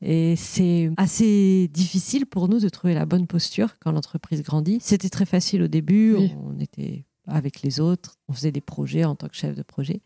Et 0.00 0.36
c'est 0.36 0.90
assez 0.96 1.68
difficile 1.72 2.24
pour 2.24 2.48
nous 2.48 2.60
de 2.60 2.68
trouver 2.68 2.94
la 2.94 3.04
bonne 3.04 3.26
posture 3.26 3.78
quand 3.80 3.90
l'entreprise 3.90 4.42
grandit. 4.42 4.78
C'était 4.80 5.08
très 5.08 5.26
facile 5.26 5.62
au 5.62 5.66
début, 5.66 6.14
on 6.16 6.60
était 6.60 7.04
avec 7.26 7.62
les 7.62 7.80
autres, 7.80 8.14
on 8.28 8.32
faisait 8.32 8.52
des 8.52 8.60
projets 8.60 9.04
en 9.04 9.16
tant 9.16 9.28
que 9.28 9.36
chef 9.36 9.56
de 9.56 9.62
projet. 9.62 10.00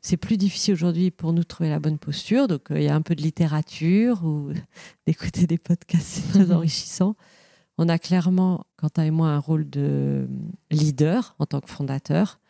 C'est 0.00 0.16
plus 0.16 0.36
difficile 0.36 0.74
aujourd'hui 0.74 1.10
pour 1.10 1.32
nous 1.32 1.40
de 1.40 1.46
trouver 1.46 1.68
la 1.68 1.80
bonne 1.80 1.98
posture, 1.98 2.48
donc 2.48 2.68
il 2.70 2.82
y 2.82 2.88
a 2.88 2.94
un 2.94 3.02
peu 3.02 3.14
de 3.14 3.22
littérature 3.22 4.24
ou 4.24 4.52
d'écouter 5.06 5.46
des 5.46 5.58
podcasts, 5.58 6.06
c'est 6.06 6.28
très 6.30 6.50
enrichissant. 6.50 7.14
On 7.78 7.88
a 7.88 7.98
clairement, 7.98 8.64
Quentin 8.76 9.04
et 9.04 9.10
moi, 9.10 9.28
un 9.28 9.38
rôle 9.38 9.68
de 9.68 10.28
leader 10.70 11.36
en 11.38 11.46
tant 11.46 11.60
que 11.60 11.70
fondateur. 11.70 12.40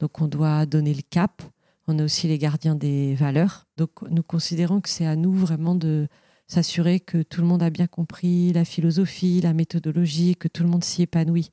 Donc 0.00 0.20
on 0.20 0.26
doit 0.26 0.66
donner 0.66 0.92
le 0.92 1.02
cap. 1.02 1.42
On 1.86 1.98
est 1.98 2.02
aussi 2.02 2.26
les 2.26 2.38
gardiens 2.38 2.74
des 2.74 3.14
valeurs. 3.14 3.66
Donc 3.76 3.90
nous 4.10 4.22
considérons 4.22 4.80
que 4.80 4.88
c'est 4.88 5.06
à 5.06 5.14
nous 5.14 5.32
vraiment 5.32 5.74
de 5.74 6.08
s'assurer 6.48 7.00
que 7.00 7.22
tout 7.22 7.40
le 7.40 7.46
monde 7.46 7.62
a 7.62 7.70
bien 7.70 7.86
compris 7.86 8.52
la 8.52 8.64
philosophie, 8.64 9.40
la 9.40 9.54
méthodologie, 9.54 10.36
que 10.36 10.48
tout 10.48 10.64
le 10.64 10.68
monde 10.68 10.84
s'y 10.84 11.02
épanouit. 11.02 11.50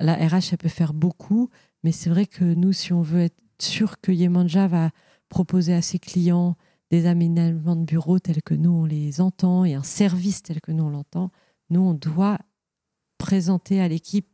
La 0.00 0.14
RH, 0.14 0.52
elle 0.52 0.58
peut 0.58 0.68
faire 0.68 0.94
beaucoup, 0.94 1.50
mais 1.84 1.92
c'est 1.92 2.10
vrai 2.10 2.26
que 2.26 2.44
nous, 2.44 2.72
si 2.72 2.92
on 2.92 3.02
veut 3.02 3.20
être 3.20 3.38
sûr 3.58 4.00
que 4.00 4.12
Yemanja 4.12 4.66
va 4.66 4.90
proposer 5.28 5.74
à 5.74 5.82
ses 5.82 5.98
clients 5.98 6.56
des 6.90 7.06
aménagements 7.06 7.76
de 7.76 7.84
bureaux 7.84 8.18
tels 8.18 8.42
que 8.42 8.54
nous, 8.54 8.70
on 8.70 8.84
les 8.84 9.20
entend, 9.20 9.64
et 9.64 9.74
un 9.74 9.82
service 9.82 10.42
tel 10.42 10.60
que 10.60 10.72
nous, 10.72 10.84
on 10.84 10.90
l'entend, 10.90 11.30
nous, 11.70 11.80
on 11.80 11.94
doit 11.94 12.38
présenter 13.18 13.80
à 13.80 13.88
l'équipe 13.88 14.28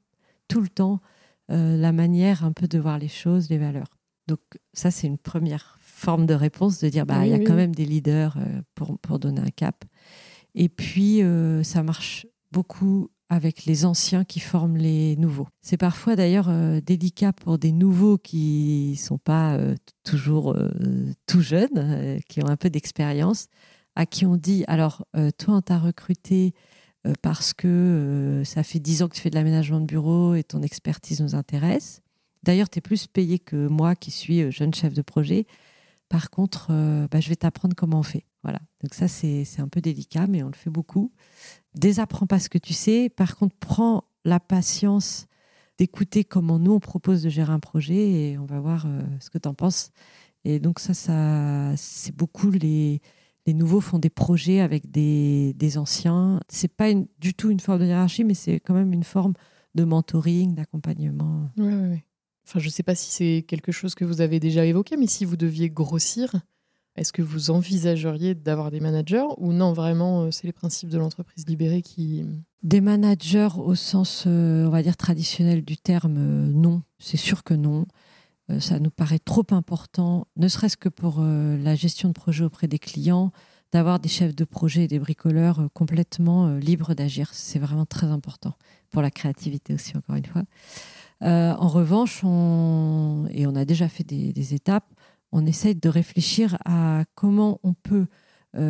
tout 0.48 0.60
le 0.60 0.68
temps 0.68 1.00
euh, 1.50 1.76
la 1.76 1.92
manière 1.92 2.44
un 2.44 2.52
peu 2.52 2.68
de 2.68 2.78
voir 2.78 2.98
les 2.98 3.08
choses, 3.08 3.50
les 3.50 3.58
valeurs. 3.58 3.98
Donc 4.28 4.40
ça, 4.72 4.90
c'est 4.90 5.06
une 5.06 5.18
première 5.18 5.78
forme 5.80 6.26
de 6.26 6.34
réponse, 6.34 6.78
de 6.78 6.88
dire, 6.88 7.04
bah, 7.04 7.26
il 7.26 7.32
y 7.32 7.34
a 7.34 7.40
quand 7.40 7.54
même 7.54 7.74
des 7.74 7.84
leaders 7.84 8.36
euh, 8.38 8.62
pour, 8.74 8.98
pour, 8.98 9.18
donner 9.18 9.40
un 9.40 9.50
cap. 9.50 9.84
Et 10.54 10.68
puis, 10.68 11.22
euh, 11.22 11.62
ça 11.62 11.82
marche 11.82 12.26
beaucoup 12.52 13.10
avec 13.28 13.64
les 13.64 13.84
anciens 13.86 14.24
qui 14.24 14.40
forment 14.40 14.76
les 14.76 15.16
nouveaux. 15.16 15.48
C'est 15.62 15.78
parfois 15.78 16.16
d'ailleurs 16.16 16.52
délicat 16.82 17.32
pour 17.32 17.56
des 17.56 17.72
nouveaux 17.72 18.18
qui 18.18 18.90
ne 18.92 18.98
sont 18.98 19.16
pas 19.16 19.58
toujours 20.04 20.54
tout 21.26 21.40
jeunes, 21.40 22.20
qui 22.28 22.42
ont 22.44 22.48
un 22.48 22.58
peu 22.58 22.68
d'expérience, 22.68 23.46
à 23.96 24.04
qui 24.04 24.26
on 24.26 24.36
dit, 24.36 24.64
alors 24.68 25.06
toi, 25.38 25.54
on 25.54 25.62
t'a 25.62 25.78
recruté 25.78 26.52
parce 27.20 27.52
que 27.52 27.68
euh, 27.68 28.44
ça 28.44 28.62
fait 28.62 28.78
dix 28.78 29.02
ans 29.02 29.08
que 29.08 29.14
tu 29.14 29.20
fais 29.20 29.30
de 29.30 29.34
l'aménagement 29.34 29.80
de 29.80 29.86
bureau 29.86 30.34
et 30.34 30.44
ton 30.44 30.62
expertise 30.62 31.20
nous 31.20 31.34
intéresse. 31.34 32.00
D'ailleurs, 32.42 32.68
tu 32.68 32.78
es 32.78 32.82
plus 32.82 33.06
payé 33.06 33.38
que 33.38 33.66
moi 33.66 33.94
qui 33.96 34.10
suis 34.10 34.40
euh, 34.40 34.50
jeune 34.50 34.72
chef 34.72 34.94
de 34.94 35.02
projet. 35.02 35.46
Par 36.08 36.30
contre, 36.30 36.68
bah, 37.10 37.20
je 37.20 37.30
vais 37.30 37.36
t'apprendre 37.36 37.74
comment 37.74 38.00
on 38.00 38.02
fait. 38.02 38.26
Voilà. 38.42 38.58
Donc 38.82 38.92
ça, 38.92 39.08
c'est 39.08 39.46
un 39.60 39.68
peu 39.68 39.80
délicat, 39.80 40.26
mais 40.26 40.42
on 40.42 40.48
le 40.48 40.54
fait 40.54 40.68
beaucoup. 40.68 41.10
Désapprends 41.74 42.26
pas 42.26 42.38
ce 42.38 42.50
que 42.50 42.58
tu 42.58 42.74
sais. 42.74 43.08
Par 43.08 43.34
contre, 43.34 43.56
prends 43.58 44.04
la 44.26 44.38
patience 44.38 45.26
d'écouter 45.78 46.22
comment 46.22 46.58
nous, 46.58 46.72
on 46.72 46.80
propose 46.80 47.22
de 47.22 47.30
gérer 47.30 47.50
un 47.50 47.60
projet 47.60 47.94
et 47.94 48.36
on 48.36 48.44
va 48.44 48.60
voir 48.60 48.86
ce 49.20 49.30
que 49.30 49.38
tu 49.38 49.48
en 49.48 49.54
penses. 49.54 49.90
Et 50.44 50.58
donc 50.58 50.80
ça, 50.80 50.92
ça 50.92 51.72
c'est 51.78 52.14
beaucoup 52.14 52.50
les, 52.50 53.00
les 53.46 53.54
nouveaux 53.54 53.80
font 53.80 53.98
des 53.98 54.10
projets 54.10 54.60
avec 54.60 54.90
des, 54.90 55.52
des 55.54 55.78
anciens. 55.78 56.40
C'est 56.48 56.72
pas 56.72 56.92
du 57.18 57.34
tout 57.34 57.50
une 57.50 57.60
forme 57.60 57.80
de 57.80 57.86
hiérarchie, 57.86 58.24
mais 58.24 58.34
c'est 58.34 58.60
quand 58.60 58.74
même 58.74 58.92
une 58.92 59.04
forme 59.04 59.34
de 59.74 59.84
mentoring, 59.84 60.54
d'accompagnement. 60.54 61.50
Oui, 61.56 61.72
oui, 61.72 61.88
oui. 61.92 62.02
Enfin, 62.46 62.58
je 62.58 62.66
ne 62.66 62.70
sais 62.70 62.82
pas 62.82 62.94
si 62.94 63.10
c'est 63.10 63.44
quelque 63.46 63.72
chose 63.72 63.94
que 63.94 64.04
vous 64.04 64.20
avez 64.20 64.40
déjà 64.40 64.64
évoqué, 64.64 64.96
mais 64.96 65.06
si 65.06 65.24
vous 65.24 65.36
deviez 65.36 65.70
grossir, 65.70 66.34
est-ce 66.96 67.12
que 67.12 67.22
vous 67.22 67.50
envisageriez 67.50 68.34
d'avoir 68.34 68.70
des 68.70 68.80
managers 68.80 69.24
ou 69.38 69.52
non, 69.52 69.72
vraiment, 69.72 70.24
euh, 70.24 70.30
c'est 70.30 70.46
les 70.46 70.52
principes 70.52 70.90
de 70.90 70.98
l'entreprise 70.98 71.46
libérée 71.46 71.82
qui... 71.82 72.24
Des 72.62 72.80
managers 72.80 73.48
au 73.56 73.74
sens, 73.74 74.24
euh, 74.26 74.66
on 74.66 74.70
va 74.70 74.82
dire, 74.82 74.96
traditionnel 74.96 75.64
du 75.64 75.76
terme, 75.76 76.16
euh, 76.18 76.52
non. 76.52 76.82
C'est 76.98 77.16
sûr 77.16 77.44
que 77.44 77.54
non. 77.54 77.86
Euh, 78.50 78.60
ça 78.60 78.78
nous 78.78 78.90
paraît 78.90 79.18
trop 79.18 79.46
important, 79.50 80.26
ne 80.36 80.48
serait-ce 80.48 80.76
que 80.76 80.88
pour 80.88 81.16
euh, 81.18 81.56
la 81.58 81.74
gestion 81.74 82.08
de 82.08 82.14
projet 82.14 82.44
auprès 82.44 82.68
des 82.68 82.78
clients, 82.78 83.32
d'avoir 83.70 84.00
des 84.00 84.08
chefs 84.08 84.34
de 84.34 84.44
projet 84.44 84.84
et 84.84 84.88
des 84.88 84.98
bricoleurs 84.98 85.60
euh, 85.60 85.68
complètement 85.72 86.56
libres 86.56 86.94
d'agir. 86.94 87.30
C'est 87.32 87.58
vraiment 87.58 87.86
très 87.86 88.08
important 88.08 88.54
pour 88.90 89.02
la 89.02 89.10
créativité 89.10 89.74
aussi, 89.74 89.96
encore 89.96 90.16
une 90.16 90.26
fois. 90.26 90.42
en 91.22 91.68
revanche, 91.68 92.22
on, 92.24 93.26
et 93.30 93.46
on 93.46 93.54
a 93.54 93.64
déjà 93.64 93.88
fait 93.88 94.04
des, 94.04 94.54
étapes, 94.54 94.92
on 95.30 95.46
essaye 95.46 95.74
de 95.74 95.88
réfléchir 95.88 96.58
à 96.64 97.04
comment 97.14 97.58
on 97.62 97.72
peut 97.72 98.06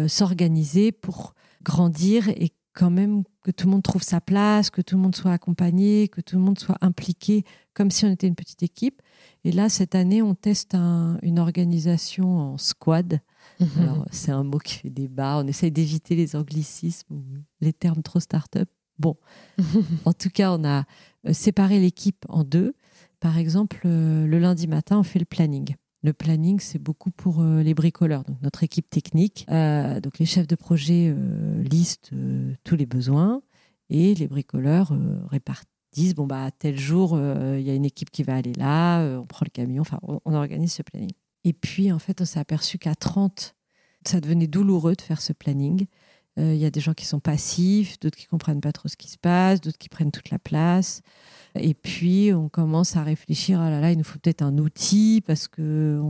s'organiser 0.07 0.93
pour 0.93 1.35
grandir 1.65 2.29
et 2.29 2.53
quand 2.73 2.91
même 2.91 3.25
que 3.43 3.51
tout 3.51 3.67
le 3.67 3.73
monde 3.73 3.83
trouve 3.83 4.03
sa 4.03 4.21
place, 4.21 4.71
que 4.71 4.81
tout 4.81 4.97
le 4.97 5.03
monde 5.03 5.17
soit 5.17 5.33
accompagné, 5.33 6.09
que 6.09 6.21
tout 6.21 6.37
le 6.37 6.43
monde 6.43 6.59
soit 6.59 6.79
impliqué, 6.81 7.45
comme 7.75 7.91
si 7.91 8.05
on 8.05 8.11
était 8.11 8.29
une 8.29 8.35
petite 8.35 8.63
équipe. 8.63 9.03
Et 9.45 9.53
là, 9.53 9.69
cette 9.69 9.95
année, 9.95 10.23
on 10.23 10.35
teste 10.35 10.75
une 10.75 11.39
organisation 11.39 12.53
en 12.53 12.59
squad. 12.59 13.21
Mhm. 13.61 13.69
Alors, 13.79 14.07
c'est 14.11 14.33
un 14.33 14.45
mot 14.45 14.59
qui 14.59 14.75
fait 14.75 14.91
débat. 14.91 15.41
On 15.43 15.47
essaye 15.47 15.71
d'éviter 15.71 16.15
les 16.15 16.37
anglicismes 16.37 17.23
les 17.61 17.73
termes 17.73 18.03
trop 18.03 18.21
start-up. 18.21 18.69
Bon, 18.99 19.17
en 20.05 20.13
tout 20.13 20.31
cas, 20.31 20.53
on 20.53 20.65
a 20.65 20.85
euh, 21.27 21.33
séparé 21.33 21.81
l'équipe 21.81 22.25
en 22.29 22.45
deux. 22.45 22.75
Par 23.21 23.39
exemple, 23.39 23.81
euh, 23.85 24.27
le 24.27 24.39
lundi 24.39 24.67
matin, 24.67 24.99
on 24.99 25.03
fait 25.03 25.19
le 25.19 25.25
planning. 25.25 25.75
Le 26.03 26.13
planning, 26.13 26.59
c'est 26.61 26.81
beaucoup 26.81 27.11
pour 27.11 27.41
euh, 27.41 27.63
les 27.63 27.75
bricoleurs, 27.75 28.25
donc 28.25 28.41
notre 28.43 28.65
équipe 28.65 28.91
technique. 28.91 29.47
donc 29.49 30.19
les 30.19 30.27
chefs 30.27 30.49
de 30.49 30.57
projet 30.57 31.15
listent 31.59 32.11
tous 32.65 32.77
les 32.77 32.87
besoins 32.87 33.43
et 33.89 34.15
les 34.15 34.27
bricoleurs 34.27 34.93
répartissent 35.31 35.72
disent 35.93 36.15
bon 36.15 36.27
bah 36.27 36.51
tel 36.59 36.79
jour 36.79 37.13
euh, 37.15 37.59
il 37.59 37.67
y 37.67 37.71
a 37.71 37.75
une 37.75 37.85
équipe 37.85 38.11
qui 38.11 38.23
va 38.23 38.35
aller 38.35 38.55
là, 38.55 39.01
euh, 39.01 39.19
on 39.19 39.27
prend 39.27 39.45
le 39.45 39.51
camion, 39.51 39.83
enfin 39.83 40.01
on, 40.03 40.35
organise 40.35 40.73
ce 40.73 40.83
planning. 40.83 41.13
Et 41.45 41.53
puis 41.53 41.93
en 41.93 41.99
fait 41.99 42.21
on 42.21 42.25
s'est 42.25 42.41
aperçu 42.41 42.79
qu'à 42.79 42.95
30 42.95 43.55
ça 44.07 44.21
devenait 44.21 44.47
douloureux 44.47 44.95
de 44.97 45.03
faire 45.03 45.21
ce 45.21 45.33
planning. 45.33 45.87
Euh, 46.39 46.55
il 46.55 46.61
y 46.61 46.65
a 46.65 46.71
des 46.71 46.81
gens 46.81 46.95
qui 46.95 47.05
sont 47.05 47.21
passifs, 47.21 48.01
d'autres 48.01 48.17
qui 48.17 48.27
comprennent 48.27 48.63
pas 48.63 48.73
trop 48.73 48.89
ce 48.89 48.97
qui 48.97 49.11
se 49.11 49.19
passe, 49.19 49.61
d'autres 49.61 49.77
qui 49.77 49.91
prennent 49.91 50.11
toute 50.11 50.31
la 50.31 50.39
place. 50.39 51.03
Et 51.55 51.75
puis 51.75 52.33
on 52.33 52.49
commence 52.49 52.97
à 52.97 53.03
réfléchir 53.03 53.61
ah 53.61 53.69
là 53.69 53.81
là 53.81 53.93
il 53.93 53.99
nous 53.99 54.05
faut 54.05 54.19
peut-être 54.19 54.41
un 54.41 54.57
outil 54.57 55.23
parce 55.27 55.47
que 55.47 56.01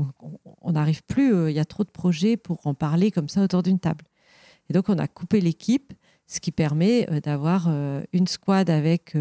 on 0.63 0.73
n'arrive 0.73 1.03
plus, 1.03 1.51
il 1.51 1.55
y 1.55 1.59
a 1.59 1.65
trop 1.65 1.83
de 1.83 1.91
projets 1.91 2.37
pour 2.37 2.65
en 2.67 2.75
parler 2.75 3.11
comme 3.11 3.29
ça 3.29 3.43
autour 3.43 3.65
d'une 3.65 3.81
table. 3.81 4.05
Et 4.71 4.73
donc 4.73 4.89
on 4.89 4.99
a 4.99 5.09
coupé 5.09 5.41
l'équipe, 5.41 5.93
ce 6.29 6.39
qui 6.39 6.53
permet 6.53 7.05
d'avoir 7.21 7.69
une 8.13 8.29
squad 8.29 8.71
avec 8.71 9.17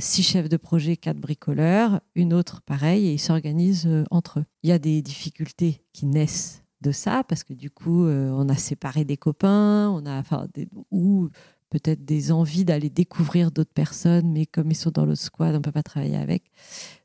six 0.00 0.22
chefs 0.22 0.48
de 0.48 0.56
projet, 0.56 0.96
quatre 0.96 1.18
bricoleurs, 1.18 2.00
une 2.14 2.32
autre 2.32 2.62
pareil, 2.62 3.06
et 3.06 3.14
ils 3.14 3.18
s'organisent 3.18 3.86
euh, 3.86 4.04
entre 4.10 4.40
eux. 4.40 4.44
Il 4.62 4.70
y 4.70 4.72
a 4.72 4.78
des 4.78 5.02
difficultés 5.02 5.82
qui 5.92 6.06
naissent 6.06 6.64
de 6.80 6.92
ça, 6.92 7.24
parce 7.24 7.44
que 7.44 7.52
du 7.52 7.70
coup, 7.70 8.04
euh, 8.04 8.30
on 8.30 8.48
a 8.48 8.56
séparé 8.56 9.04
des 9.04 9.16
copains, 9.16 9.90
on 9.90 10.06
a, 10.06 10.18
enfin, 10.18 10.48
ou 10.90 11.28
peut-être 11.70 12.04
des 12.04 12.32
envies 12.32 12.64
d'aller 12.64 12.88
découvrir 12.88 13.50
d'autres 13.50 13.72
personnes, 13.72 14.30
mais 14.32 14.46
comme 14.46 14.70
ils 14.70 14.76
sont 14.76 14.90
dans 14.90 15.04
le 15.04 15.14
squad, 15.14 15.54
on 15.54 15.58
ne 15.58 15.62
peut 15.62 15.72
pas 15.72 15.82
travailler 15.82 16.16
avec. 16.16 16.44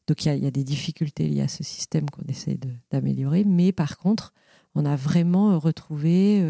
Donc 0.08 0.24
il 0.26 0.44
y, 0.44 0.48
a, 0.48 0.52
des 0.52 0.64
difficultés 0.64 1.28
liées 1.28 1.42
à 1.42 1.48
ce 1.48 1.64
système 1.64 2.10
qu'on 2.10 2.24
essaie 2.28 2.60
d'améliorer, 2.92 3.46
mais 3.46 3.72
par 3.72 3.98
contre, 3.98 4.34
on 4.76 4.86
a 4.86 4.96
vraiment 4.96 5.58
retrouvé 5.60 6.42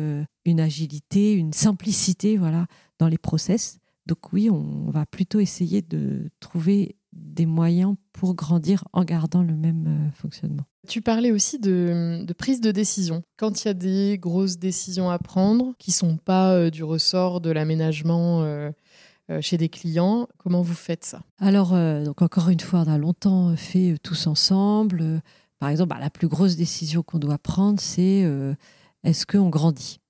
une 0.45 0.60
agilité, 0.60 1.33
une 1.33 1.53
simplicité, 1.53 2.38
voilà, 2.38 2.67
dans 3.00 3.07
les 3.07 3.17
process 3.17 3.79
donc 4.05 4.33
oui, 4.33 4.50
on 4.50 4.89
va 4.89 5.05
plutôt 5.05 5.39
essayer 5.39 5.81
de 5.81 6.29
trouver 6.39 6.98
des 7.13 7.45
moyens 7.45 7.95
pour 8.12 8.36
grandir 8.36 8.83
en 8.91 9.03
gardant 9.03 9.43
le 9.43 9.55
même 9.55 9.86
euh, 9.88 10.12
fonctionnement. 10.15 10.63
Tu 10.88 11.01
parlais 11.01 11.31
aussi 11.31 11.60
de, 11.60 12.25
prise 12.38 12.60
de 12.60 12.72
décision. 12.72 13.24
Quand 13.38 13.63
il 13.63 13.67
y 13.67 13.72
a 13.72 13.74
des 13.74 14.17
grosses 14.19 14.57
décisions 14.57 15.10
à 15.10 15.19
prendre 15.19 15.74
qui 15.77 15.91
sont 15.91 16.17
pas 16.17 16.53
euh, 16.53 16.69
du 16.69 16.83
ressort 16.83 17.39
de 17.39 17.51
l'aménagement 17.51 18.41
euh, 18.43 18.72
chez 19.39 19.57
des 19.57 19.69
clients, 19.69 20.27
comment 20.38 20.62
vous 20.62 20.74
faites 20.74 21.05
ça? 21.05 21.22
Alors, 21.39 21.72
donc 22.03 22.22
encore 22.22 22.50
une 22.50 22.60
fois, 22.60 22.83
on 22.86 22.91
a 22.91 22.98
longtemps 22.98 23.55
fait 23.55 23.95
tous 24.03 24.27
ensemble. 24.27 25.22
par 25.60 25.69
exemple, 25.69 25.91
bah, 25.91 26.00
la 26.01 26.10
plus 26.10 26.27
grosse 26.27 26.57
décision 26.57 27.03
qu'on 27.03 27.19
doit 27.19 27.38
prendre, 27.38 27.79
c'est 27.79 28.29
est-ce 29.05 29.25
qu'on 29.25 29.50
grandit? 29.50 30.01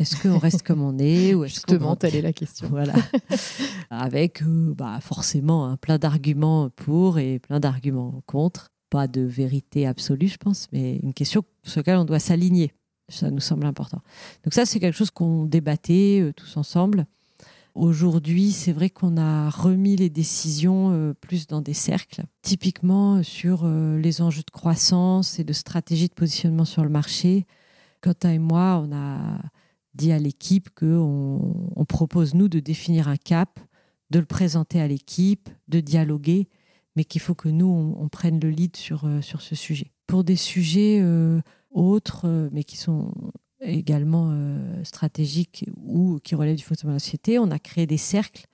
Est-ce 0.00 0.20
qu'on 0.20 0.38
reste 0.38 0.62
comme 0.64 0.82
on 0.82 0.98
est 0.98 1.34
ou 1.34 1.44
Justement, 1.44 1.94
telle 1.94 2.16
est 2.16 2.22
la 2.22 2.32
question. 2.32 2.68
Voilà. 2.68 2.94
Avec 3.90 4.42
euh, 4.42 4.74
bah, 4.74 4.98
forcément 5.00 5.66
un 5.66 5.76
plein 5.76 5.98
d'arguments 5.98 6.68
pour 6.70 7.18
et 7.18 7.38
plein 7.38 7.60
d'arguments 7.60 8.22
contre. 8.26 8.72
Pas 8.90 9.06
de 9.06 9.20
vérité 9.20 9.86
absolue, 9.86 10.28
je 10.28 10.36
pense, 10.36 10.68
mais 10.72 10.96
une 10.96 11.14
question 11.14 11.44
sur 11.62 11.80
laquelle 11.80 11.98
on 11.98 12.04
doit 12.04 12.18
s'aligner. 12.18 12.72
Ça 13.08 13.30
nous 13.30 13.40
semble 13.40 13.66
important. 13.66 14.00
Donc 14.44 14.54
ça, 14.54 14.66
c'est 14.66 14.80
quelque 14.80 14.96
chose 14.96 15.10
qu'on 15.10 15.44
débattait 15.44 16.20
euh, 16.22 16.32
tous 16.32 16.56
ensemble. 16.56 17.06
Aujourd'hui, 17.76 18.50
c'est 18.50 18.72
vrai 18.72 18.90
qu'on 18.90 19.16
a 19.16 19.50
remis 19.50 19.96
les 19.96 20.10
décisions 20.10 20.90
euh, 20.92 21.12
plus 21.12 21.46
dans 21.46 21.60
des 21.60 21.74
cercles, 21.74 22.24
typiquement 22.42 23.22
sur 23.22 23.66
les 23.66 24.22
enjeux 24.22 24.42
de 24.42 24.50
croissance 24.50 25.38
et 25.38 25.44
de 25.44 25.52
stratégie 25.52 26.08
de 26.08 26.14
positionnement 26.14 26.64
sur 26.64 26.82
le 26.82 26.88
marché. 26.88 27.46
Quentin 28.00 28.32
et 28.32 28.38
moi, 28.38 28.84
on 28.84 28.92
a 28.92 29.40
dit 29.94 30.12
à 30.12 30.18
l'équipe 30.18 30.70
qu'on 30.70 31.70
on 31.76 31.84
propose, 31.84 32.34
nous, 32.34 32.48
de 32.48 32.60
définir 32.60 33.08
un 33.08 33.16
cap, 33.16 33.60
de 34.10 34.18
le 34.18 34.24
présenter 34.24 34.80
à 34.80 34.88
l'équipe, 34.88 35.48
de 35.68 35.80
dialoguer, 35.80 36.48
mais 36.96 37.04
qu'il 37.04 37.20
faut 37.20 37.34
que 37.34 37.48
nous, 37.48 37.66
on, 37.66 38.08
prenne 38.08 38.38
le 38.38 38.50
lead 38.50 38.76
sur, 38.76 39.04
euh, 39.04 39.20
sur 39.20 39.42
ce 39.42 39.54
sujet. 39.54 39.90
Pour 40.06 40.22
des 40.22 40.36
sujets 40.36 41.00
euh, 41.02 41.40
autres, 41.70 42.26
euh, 42.26 42.48
mais 42.52 42.62
qui 42.64 42.76
sont 42.76 43.12
également 43.60 44.36
stratégiques 44.82 45.64
ou 45.78 46.18
qui 46.22 46.34
relèvent 46.34 46.56
du 46.56 46.62
fonctionnement 46.62 46.92
de 46.92 46.96
la 46.96 47.00
société, 47.00 47.38
on 47.38 47.50
a 47.50 47.58
créé 47.58 47.86
des 47.86 47.96
cercles. 47.96 48.46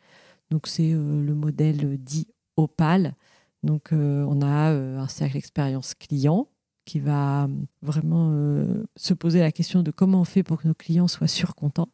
Donc 0.53 0.69
c'est 0.69 0.93
le 0.93 1.35
modèle 1.35 1.99
dit 1.99 2.29
Opal. 2.57 3.17
Donc, 3.65 3.89
on 3.93 4.41
a 4.41 4.71
un 4.71 5.09
cercle 5.09 5.37
expérience 5.37 5.95
client 5.95 6.47
qui 6.85 7.01
va 7.01 7.49
vraiment 7.83 8.65
se 8.97 9.15
poser 9.15 9.41
la 9.41 9.53
question 9.53 9.83
de 9.83 9.91
comment 9.91 10.21
on 10.21 10.25
fait 10.25 10.43
pour 10.43 10.63
que 10.63 10.69
nos 10.69 10.75
clients 10.75 11.09
soient 11.09 11.29
surcontents 11.29 11.89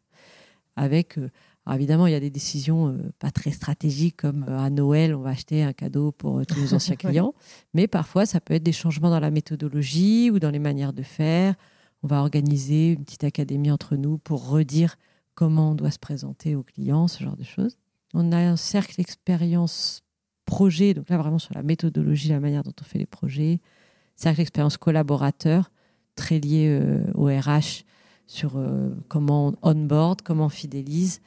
avec 0.77 1.19
évidemment, 1.75 2.07
il 2.07 2.13
y 2.13 2.17
a 2.17 2.21
des 2.21 2.31
décisions 2.31 2.97
pas 3.19 3.31
très 3.31 3.51
stratégiques 3.51 4.19
comme 4.19 4.45
à 4.49 4.71
Noël, 4.71 5.15
on 5.15 5.21
va 5.21 5.31
acheter 5.31 5.63
un 5.63 5.73
cadeau 5.73 6.13
pour 6.13 6.45
tous 6.47 6.61
nos 6.61 6.75
anciens 6.75 6.97
clients. 6.97 7.35
Mais 7.75 7.89
parfois, 7.89 8.27
ça 8.27 8.41
peut 8.41 8.55
être 8.55 8.63
des 8.63 8.73
changements 8.73 9.11
dans 9.11 9.21
la 9.21 9.31
méthodologie 9.31 10.31
ou 10.31 10.39
dans 10.39 10.51
les 10.51 10.59
manières 10.59 10.93
de 10.93 11.03
faire. 11.03 11.55
On 12.03 12.07
va 12.07 12.21
organiser 12.21 12.93
une 12.93 13.05
petite 13.05 13.25
académie 13.25 13.71
entre 13.71 13.97
nous 13.97 14.19
pour 14.19 14.49
redire 14.49 14.97
comment 15.35 15.73
on 15.73 15.75
doit 15.75 15.91
se 15.91 15.99
présenter 15.99 16.55
aux 16.55 16.63
clients, 16.63 17.09
ce 17.09 17.23
genre 17.23 17.37
de 17.37 17.45
choses. 17.45 17.77
On 18.15 18.33
a 18.33 18.39
un 18.39 18.57
cercle 18.57 19.01
expérience 19.01 20.03
projet, 20.45 20.95
donc 20.95 21.09
là 21.09 21.19
vraiment 21.19 21.39
sur 21.39 21.55
la 21.55 21.63
méthodologie, 21.63 22.29
la 22.29 22.41
manière 22.41 22.63
dont 22.63 22.75
on 22.81 22.85
fait 22.85 22.99
les 22.99 23.07
projets. 23.07 23.61
Cercle 24.17 24.41
expérience 24.41 24.79
collaborateur, 24.79 25.71
très 26.15 26.41
lié 26.41 26.69
euh, 26.69 27.05
au 27.15 27.27
RH 27.27 27.85
sur 28.27 28.57
euh, 28.57 28.91
comment 29.09 29.55
on 29.63 29.71
onboard, 29.71 30.23
comment 30.23 30.47
on 30.47 30.49
fidélise. 30.49 31.21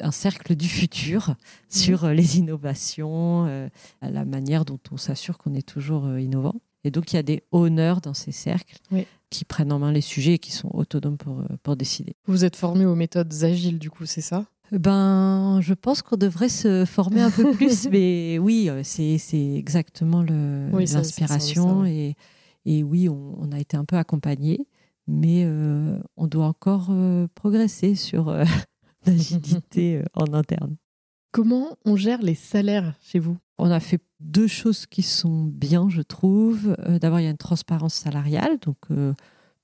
Un 0.00 0.12
cercle 0.12 0.54
du 0.54 0.68
futur 0.68 1.34
sur 1.68 2.04
euh, 2.04 2.14
les 2.14 2.38
innovations, 2.38 3.68
la 4.00 4.24
manière 4.24 4.64
dont 4.64 4.78
on 4.92 4.96
s'assure 4.96 5.36
qu'on 5.36 5.54
est 5.54 5.66
toujours 5.66 6.18
innovant. 6.18 6.54
Et 6.84 6.92
donc, 6.92 7.12
il 7.12 7.16
y 7.16 7.18
a 7.18 7.24
des 7.24 7.42
honneurs 7.50 8.00
dans 8.00 8.14
ces 8.14 8.30
cercles 8.30 8.78
qui 9.30 9.44
prennent 9.44 9.72
en 9.72 9.80
main 9.80 9.90
les 9.90 10.00
sujets 10.00 10.34
et 10.34 10.38
qui 10.38 10.52
sont 10.52 10.70
autonomes 10.72 11.18
pour, 11.18 11.42
pour 11.64 11.76
décider. 11.76 12.14
Vous 12.26 12.44
êtes 12.44 12.54
formé 12.54 12.86
aux 12.86 12.94
méthodes 12.94 13.34
agiles, 13.42 13.80
du 13.80 13.90
coup, 13.90 14.06
c'est 14.06 14.20
ça? 14.20 14.46
Ben, 14.72 15.60
je 15.62 15.74
pense 15.74 16.02
qu'on 16.02 16.16
devrait 16.16 16.48
se 16.48 16.84
former 16.84 17.22
un 17.22 17.30
peu 17.30 17.52
plus, 17.56 17.88
mais 17.90 18.38
oui, 18.38 18.68
euh, 18.68 18.82
c'est 18.84 19.18
exactement 19.56 20.22
l'inspiration. 20.22 21.84
et, 21.84 22.14
et, 22.64 22.82
oui, 22.82 23.08
on, 23.08 23.50
a 23.52 23.58
été 23.58 23.76
un 23.76 23.84
peu 23.84 23.96
accompagné, 23.96 24.66
mais 25.06 25.44
euh, 25.46 25.98
on 26.16 26.26
doit 26.26 26.46
encore 26.46 26.88
euh, 26.90 27.26
progresser 27.34 27.94
sur 27.94 28.34
l'agilité 29.06 30.02
en 30.14 30.34
interne. 30.34 30.76
Comment 31.32 31.76
on 31.84 31.96
gère 31.96 32.22
les 32.22 32.34
salaires 32.34 32.94
chez 33.02 33.18
vous? 33.18 33.36
On 33.58 33.70
a 33.70 33.80
fait 33.80 34.00
deux 34.20 34.46
choses 34.46 34.86
qui 34.86 35.02
sont 35.02 35.44
bien, 35.44 35.88
je 35.88 36.02
trouve. 36.02 36.76
D'abord, 37.00 37.20
il 37.20 37.24
y 37.24 37.26
a 37.26 37.30
une 37.30 37.36
transparence 37.36 37.94
salariale, 37.94 38.58
donc 38.60 38.78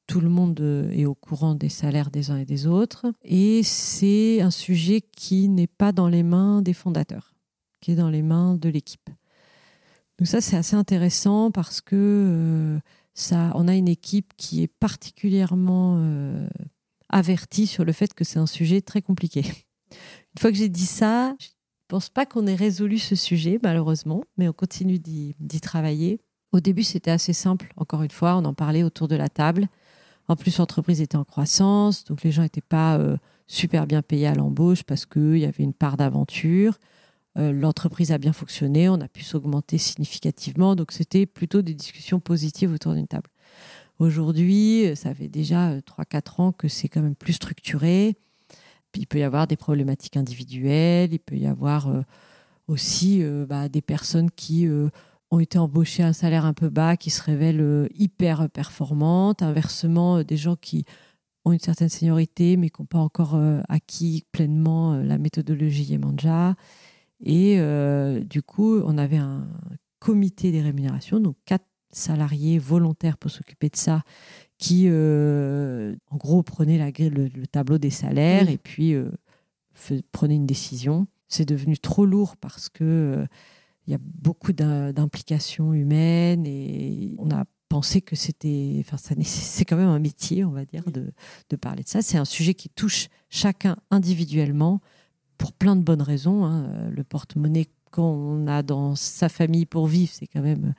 tout 0.06 0.20
le 0.20 0.28
monde 0.28 0.61
euh, 0.61 0.90
est 0.90 1.06
au 1.06 1.14
courant 1.14 1.54
des 1.54 1.68
salaires 1.68 2.11
des 2.11 2.30
uns 2.30 2.38
et 2.38 2.44
des 2.44 2.66
autres. 2.66 3.06
Et 3.23 3.62
c'est 3.62 4.40
un 4.40 4.50
sujet 4.50 5.00
qui 5.00 5.49
n'est 5.49 5.66
pas 5.66 5.92
dans 5.92 6.08
les 6.08 6.23
mains 6.23 6.62
des 6.62 6.75
fondateurs, 6.75 7.34
qui 7.80 7.92
est 7.92 7.96
dans 7.96 8.11
les 8.11 8.23
mains 8.23 8.54
de 8.54 8.68
l'équipe. 8.68 9.08
Donc 10.18 10.28
ça, 10.28 10.40
c'est 10.40 10.56
assez 10.56 10.76
intéressant 10.76 11.50
parce 11.50 11.80
que 11.80 11.96
euh, 11.96 12.78
ça, 13.14 13.52
on 13.54 13.66
a 13.66 13.75
une 13.75 13.88
équipe 13.88 14.32
qui 14.37 14.62
est 14.62 14.68
particulièrement 14.68 15.96
euh, 15.99 16.49
avertie 17.08 17.66
sur 17.66 17.84
le 17.84 17.92
fait 17.92 18.14
que 18.14 18.25
c'est 18.25 18.38
un 18.38 18.46
sujet 18.46 18.80
très 18.80 19.02
compliqué. 19.02 19.40
Une 19.90 20.40
fois 20.40 20.50
que 20.50 20.56
j'ai 20.56 20.68
dit 20.68 20.87
ça, 20.87 21.34
je 21.40 21.46
ne 21.46 21.88
pense 21.88 22.11
pas 22.11 22.26
qu'on 22.26 22.46
ait 22.46 22.54
résolu 22.54 22.99
ce 22.99 23.16
sujet, 23.16 23.58
malheureusement, 23.62 24.25
mais 24.37 24.49
on 24.49 24.52
continue 24.52 24.99
d'y 24.99 25.61
travailler. 25.61 26.20
Au 26.52 26.61
début, 26.61 26.84
c'était 26.84 27.11
assez 27.11 27.32
simple. 27.32 27.73
Encore 27.76 28.02
une 28.02 28.11
fois, 28.11 28.37
on 28.37 28.44
en 28.44 28.54
parlait 28.54 28.84
autour 28.84 29.08
de 29.08 29.16
la 29.16 29.28
table. 29.28 29.68
En 30.28 30.37
plus, 30.37 30.59
l'entreprise 30.59 31.00
était 31.00 31.16
en 31.16 31.25
croissance, 31.25 32.04
donc 32.04 32.23
les 32.23 32.33
gens 32.33 32.43
n'étaient 32.43 32.62
pas 32.62 32.97
euh, 32.99 33.16
super 33.47 33.87
bien 33.87 34.02
payés 34.02 34.26
à 34.26 34.35
l'embauche 34.35 34.83
parce 34.83 35.04
qu'il 35.04 35.38
y 35.38 35.45
avait 35.45 35.64
une 35.64 35.75
part 35.75 35.97
d'aventure. 35.97 36.78
Euh, 37.37 37.52
l'entreprise 37.52 38.12
a 38.12 38.19
bien 38.19 38.33
fonctionné, 38.33 38.88
on 38.88 39.00
a 39.00 39.09
pu 39.09 39.23
s'augmenter 39.23 39.76
significativement, 39.76 40.76
donc 40.76 40.93
c'était 40.93 41.26
plutôt 41.26 41.62
des 41.62 41.75
discussions 41.75 42.21
positives 42.21 42.73
autour 42.73 42.95
d'une 42.95 43.09
table. 43.09 43.28
Aujourd'hui, 43.99 44.97
ça 44.97 45.14
fait 45.14 45.28
déjà 45.28 45.76
3-4 45.78 45.81
euh, 45.81 46.42
ans 46.42 46.53
que 46.53 46.68
c'est 46.68 46.88
quand 46.88 47.03
même 47.03 47.16
plus 47.16 47.35
structuré. 47.35 48.16
il 48.96 49.07
peut 49.07 49.18
y 49.18 49.22
avoir 49.25 49.46
des 49.46 49.57
problématiques 49.57 50.16
individuelles, 50.16 51.12
il 51.12 51.18
peut 51.18 51.37
y 51.37 51.46
avoir 51.46 51.88
aussi 52.66 53.22
bah, 53.48 53.68
des 53.68 53.83
personnes 53.83 54.31
qui 54.31 54.68
ont 55.35 55.40
été 55.40 55.59
embauchés 55.59 56.03
à 56.03 56.09
un 56.09 56.12
salaire 56.12 56.44
un 56.44 56.53
peu 56.53 56.68
bas, 56.68 56.97
qui 56.97 57.11
se 57.11 57.23
révèlent 57.23 57.61
euh, 57.61 57.88
hyper 57.94 58.49
performantes. 58.51 59.42
Inversement, 59.42 60.18
euh, 60.18 60.25
des 60.25 60.37
gens 60.37 60.57
qui 60.57 60.85
ont 61.44 61.53
une 61.53 61.61
certaine 61.61 61.88
seniorité, 61.88 62.57
mais 62.57 62.70
qui 62.70 62.81
n'ont 62.81 62.87
pas 62.87 62.99
encore 62.99 63.35
euh, 63.35 63.61
acquis 63.68 64.25
pleinement 64.33 64.97
la 64.97 65.18
méthodologie 65.18 65.85
Yemanja. 65.85 66.55
Et 67.27 67.59
du 68.29 68.42
coup, 68.42 68.81
on 68.81 68.99
avait 68.99 69.16
un 69.18 69.49
comité 69.99 70.53
des 70.53 70.61
rémunérations, 70.61 71.20
donc 71.20 71.37
quatre 71.47 71.64
salariés 71.90 72.59
volontaires 72.59 73.16
pour 73.16 73.31
s'occuper 73.31 73.70
de 73.70 73.77
ça, 73.77 74.03
qui, 74.59 74.90
en 74.90 76.16
gros, 76.16 76.42
prenaient 76.42 76.77
la, 76.77 76.90
le, 76.90 77.29
le 77.29 77.47
tableau 77.47 77.79
des 77.79 77.90
salaires 77.90 78.51
et 78.51 78.59
puis 78.59 78.94
prenaient 80.12 80.37
une 80.37 80.44
décision. 80.44 81.07
C'est 81.29 81.49
devenu 81.49 81.79
trop 81.79 82.05
lourd 82.05 82.37
parce 82.37 82.68
que 82.68 83.27
il 83.87 83.92
y 83.92 83.94
a 83.94 83.99
beaucoup 84.01 84.53
d'implications 84.53 85.75
humaines 85.75 86.47
et 86.47 87.14
on 87.18 87.31
a 87.31 87.44
pensé 87.68 88.01
que 88.01 88.16
c'était, 88.16 88.83
enfin, 88.87 88.97
c'est 89.23 89.64
quand 89.64 89.77
même 89.77 89.88
un 89.88 89.99
métier, 89.99 90.44
on 90.44 90.51
va 90.51 90.64
dire, 90.64 90.85
de, 90.90 91.12
de 91.51 91.57
parler 91.57 91.83
de 91.83 91.88
ça. 91.88 92.03
C'est 92.03 92.18
un 92.18 92.25
sujet 92.25 92.55
qui 92.55 92.68
touche 92.68 93.09
chacun 93.29 93.77
individuellement 93.90 94.81
pour 95.38 95.53
plein 95.53 95.77
de 95.77 95.83
bonnes 95.83 96.03
raisons. 96.03 96.44
Hein. 96.44 96.88
Le 96.90 97.05
porte-monnaie 97.05 97.68
qu'on 97.90 98.47
a 98.47 98.62
dans 98.62 98.94
sa 98.97 99.29
famille 99.29 99.66
pour 99.66 99.87
vivre, 99.87 100.12
c'est 100.12 100.27
quand 100.27 100.42
même 100.42 100.75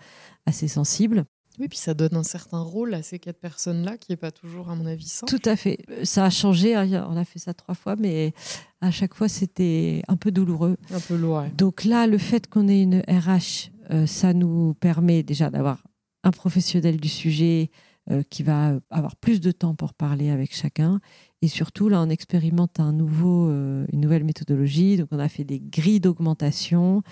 assez 0.46 0.68
sensible. 0.68 1.26
Oui, 1.60 1.68
puis 1.68 1.78
ça 1.78 1.94
donne 1.94 2.16
un 2.16 2.24
certain 2.24 2.60
rôle 2.60 2.94
à 2.94 3.02
ces 3.02 3.20
quatre 3.20 3.40
personnes-là 3.40 3.98
qui 3.98 4.12
n'est 4.12 4.18
pas 4.18 4.32
toujours, 4.32 4.70
à 4.70 4.76
mon 4.76 4.86
avis, 4.86 5.08
simple. 5.08 5.32
Tout 5.32 5.50
à 5.50 5.56
fait. 5.56 5.80
Ça 6.04 6.26
a 6.26 6.30
changé. 6.30 6.76
Hein, 6.76 7.08
on 7.10 7.18
a 7.18 7.26
fait 7.26 7.40
ça 7.40 7.54
trois 7.54 7.76
fois, 7.76 7.96
mais 7.96 8.34
à 8.82 8.92
chaque 8.92 9.14
fois, 9.14 9.28
c'était 9.28 10.02
un 10.08 10.18
peu 10.18 10.32
douloureux. 10.32 10.78
Un 10.92 11.00
peu 11.00 11.16
lourd. 11.16 11.44
Donc 11.58 11.86
là, 11.86 12.08
le 12.08 12.18
fait 12.18 12.48
qu'on 12.48 12.68
ait 12.68 12.82
une 12.82 13.00
RH, 13.08 13.72
euh, 13.92 14.06
ça 14.06 14.34
nous 14.34 14.74
permet 14.76 15.24
déjà 15.24 15.50
d'avoir 15.50 15.84
un 16.24 16.32
professionnel 16.32 17.00
du 17.00 17.10
sujet 17.10 17.70
euh, 18.12 18.24
qui 18.30 18.44
va 18.44 18.80
avoir 18.90 19.16
plus 19.16 19.40
de 19.40 19.52
temps 19.52 19.76
pour 19.76 19.94
parler 19.94 20.30
avec 20.30 20.56
chacun. 20.56 21.00
Et 21.42 21.48
surtout, 21.48 21.90
là, 21.90 22.02
on 22.02 22.10
expérimente 22.10 22.80
un 22.80 22.94
nouveau, 22.94 23.50
euh, 23.50 23.86
une 23.92 24.02
nouvelle 24.02 24.24
méthodologie. 24.24 24.98
Donc, 24.98 25.08
on 25.12 25.20
a 25.20 25.30
fait 25.30 25.44
des 25.44 25.60
grilles 25.60 26.00
d'augmentation 26.00 27.04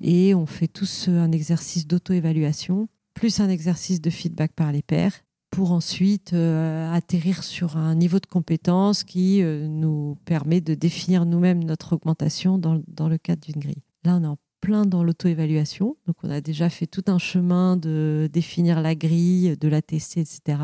et 0.00 0.34
on 0.34 0.46
fait 0.46 0.68
tous 0.68 1.08
un 1.08 1.30
exercice 1.32 1.86
d'auto-évaluation 1.86 2.88
plus 3.14 3.40
un 3.40 3.48
exercice 3.48 4.00
de 4.00 4.10
feedback 4.10 4.52
par 4.52 4.72
les 4.72 4.82
pairs 4.82 5.22
pour 5.50 5.72
ensuite 5.72 6.32
euh, 6.32 6.90
atterrir 6.92 7.44
sur 7.44 7.76
un 7.76 7.94
niveau 7.94 8.18
de 8.18 8.26
compétence 8.26 9.04
qui 9.04 9.42
euh, 9.42 9.68
nous 9.68 10.16
permet 10.24 10.62
de 10.62 10.74
définir 10.74 11.26
nous-mêmes 11.26 11.62
notre 11.62 11.92
augmentation 11.92 12.56
dans, 12.56 12.82
dans, 12.88 13.08
le 13.08 13.18
cadre 13.18 13.42
d'une 13.42 13.60
grille. 13.60 13.82
Là, 14.04 14.16
on 14.16 14.24
est 14.24 14.26
en 14.26 14.38
plein 14.62 14.86
dans 14.86 15.04
l'auto-évaluation. 15.04 15.96
Donc, 16.06 16.16
on 16.22 16.30
a 16.30 16.40
déjà 16.40 16.70
fait 16.70 16.86
tout 16.86 17.04
un 17.06 17.18
chemin 17.18 17.76
de 17.76 18.30
définir 18.32 18.80
la 18.80 18.94
grille, 18.94 19.56
de 19.58 19.68
la 19.68 19.82
tester, 19.82 20.20
etc. 20.20 20.58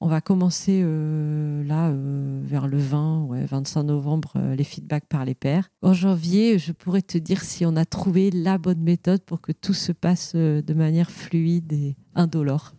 On 0.00 0.08
va 0.08 0.20
commencer 0.20 0.80
euh, 0.82 1.62
là, 1.64 1.92
vers 2.42 2.68
le 2.68 2.78
20, 2.78 3.24
ouais, 3.24 3.44
25 3.44 3.82
novembre, 3.82 4.32
les 4.56 4.64
feedbacks 4.64 5.06
par 5.06 5.24
les 5.24 5.34
pairs. 5.34 5.68
En 5.82 5.92
janvier, 5.92 6.58
je 6.58 6.72
pourrais 6.72 7.02
te 7.02 7.18
dire 7.18 7.42
si 7.42 7.66
on 7.66 7.76
a 7.76 7.84
trouvé 7.84 8.30
la 8.30 8.56
bonne 8.56 8.80
méthode 8.80 9.22
pour 9.22 9.40
que 9.40 9.52
tout 9.52 9.74
se 9.74 9.92
passe 9.92 10.34
de 10.34 10.74
manière 10.74 11.10
fluide 11.10 11.72
et 11.72 11.96
indolore 12.14 12.74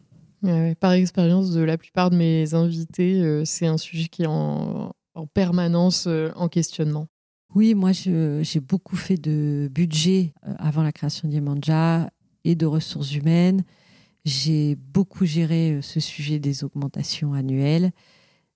par 0.79 0.93
expérience 0.93 1.51
de 1.51 1.61
la 1.61 1.77
plupart 1.77 2.09
de 2.09 2.15
mes 2.15 2.53
invités, 2.53 3.21
euh, 3.21 3.43
c'est 3.45 3.67
un 3.67 3.77
sujet 3.77 4.07
qui 4.07 4.23
est 4.23 4.27
en, 4.27 4.93
permanence 5.33 6.05
euh, 6.07 6.31
en 6.35 6.47
questionnement. 6.47 7.07
Oui, 7.53 7.75
moi 7.75 7.91
j'ai 7.91 8.59
beaucoup 8.59 8.95
fait 8.95 9.17
de 9.17 9.69
budget 9.71 10.33
euh, 10.47 10.53
avant 10.57 10.83
la 10.83 10.91
création 10.91 11.27
d'Yemanja 11.27 12.09
et 12.43 12.55
de 12.55 12.65
ressources 12.65 13.13
humaines. 13.13 13.63
J'ai 14.25 14.75
beaucoup 14.75 15.25
géré 15.25 15.79
ce 15.81 15.99
sujet 15.99 16.39
des 16.39 16.63
augmentations 16.63 17.33
annuelles. 17.33 17.91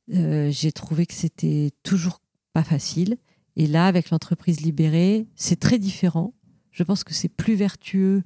j'ai 0.07 0.71
trouvé 0.71 1.05
que 1.05 1.13
c'était 1.13 1.71
toujours 1.83 2.21
pas 2.53 2.63
facile. 2.63 3.17
Et 3.55 3.67
là, 3.67 3.87
avec 3.87 4.09
l'entreprise 4.09 4.61
libérée, 4.61 5.27
c'est 5.35 5.59
très 5.59 5.79
différent. 5.79 6.33
Je 6.71 6.83
pense 6.83 7.03
que 7.03 7.13
c'est 7.13 7.29
plus 7.29 7.55
vertueux, 7.55 8.23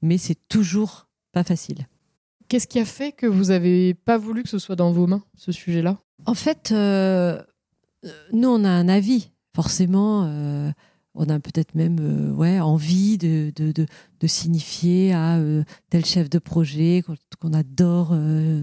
mais 0.00 0.16
c'est 0.16 0.38
toujours 0.48 1.08
pas 1.32 1.44
facile. 1.44 1.88
Qu'est-ce 2.48 2.66
qui 2.66 2.78
a 2.78 2.84
fait 2.84 3.12
que 3.12 3.26
vous 3.26 3.46
n'avez 3.46 3.94
pas 3.94 4.18
voulu 4.18 4.42
que 4.42 4.48
ce 4.48 4.58
soit 4.58 4.76
dans 4.76 4.92
vos 4.92 5.06
mains, 5.06 5.24
ce 5.36 5.52
sujet-là? 5.52 5.98
En 6.26 6.34
fait, 6.34 6.72
euh, 6.72 7.40
nous, 8.32 8.48
on 8.48 8.64
a 8.64 8.70
un 8.70 8.88
avis. 8.88 9.30
Forcément, 9.54 10.24
euh, 10.24 10.70
on 11.14 11.28
a 11.28 11.40
peut-être 11.40 11.74
même 11.74 11.98
euh, 12.00 12.60
envie 12.60 13.18
de, 13.18 13.52
de, 13.56 14.26
signifier 14.26 15.12
à 15.12 15.40
tel 15.88 16.04
chef 16.04 16.30
de 16.30 16.38
projet 16.38 17.02
qu'on 17.40 17.52
adore 17.52 18.14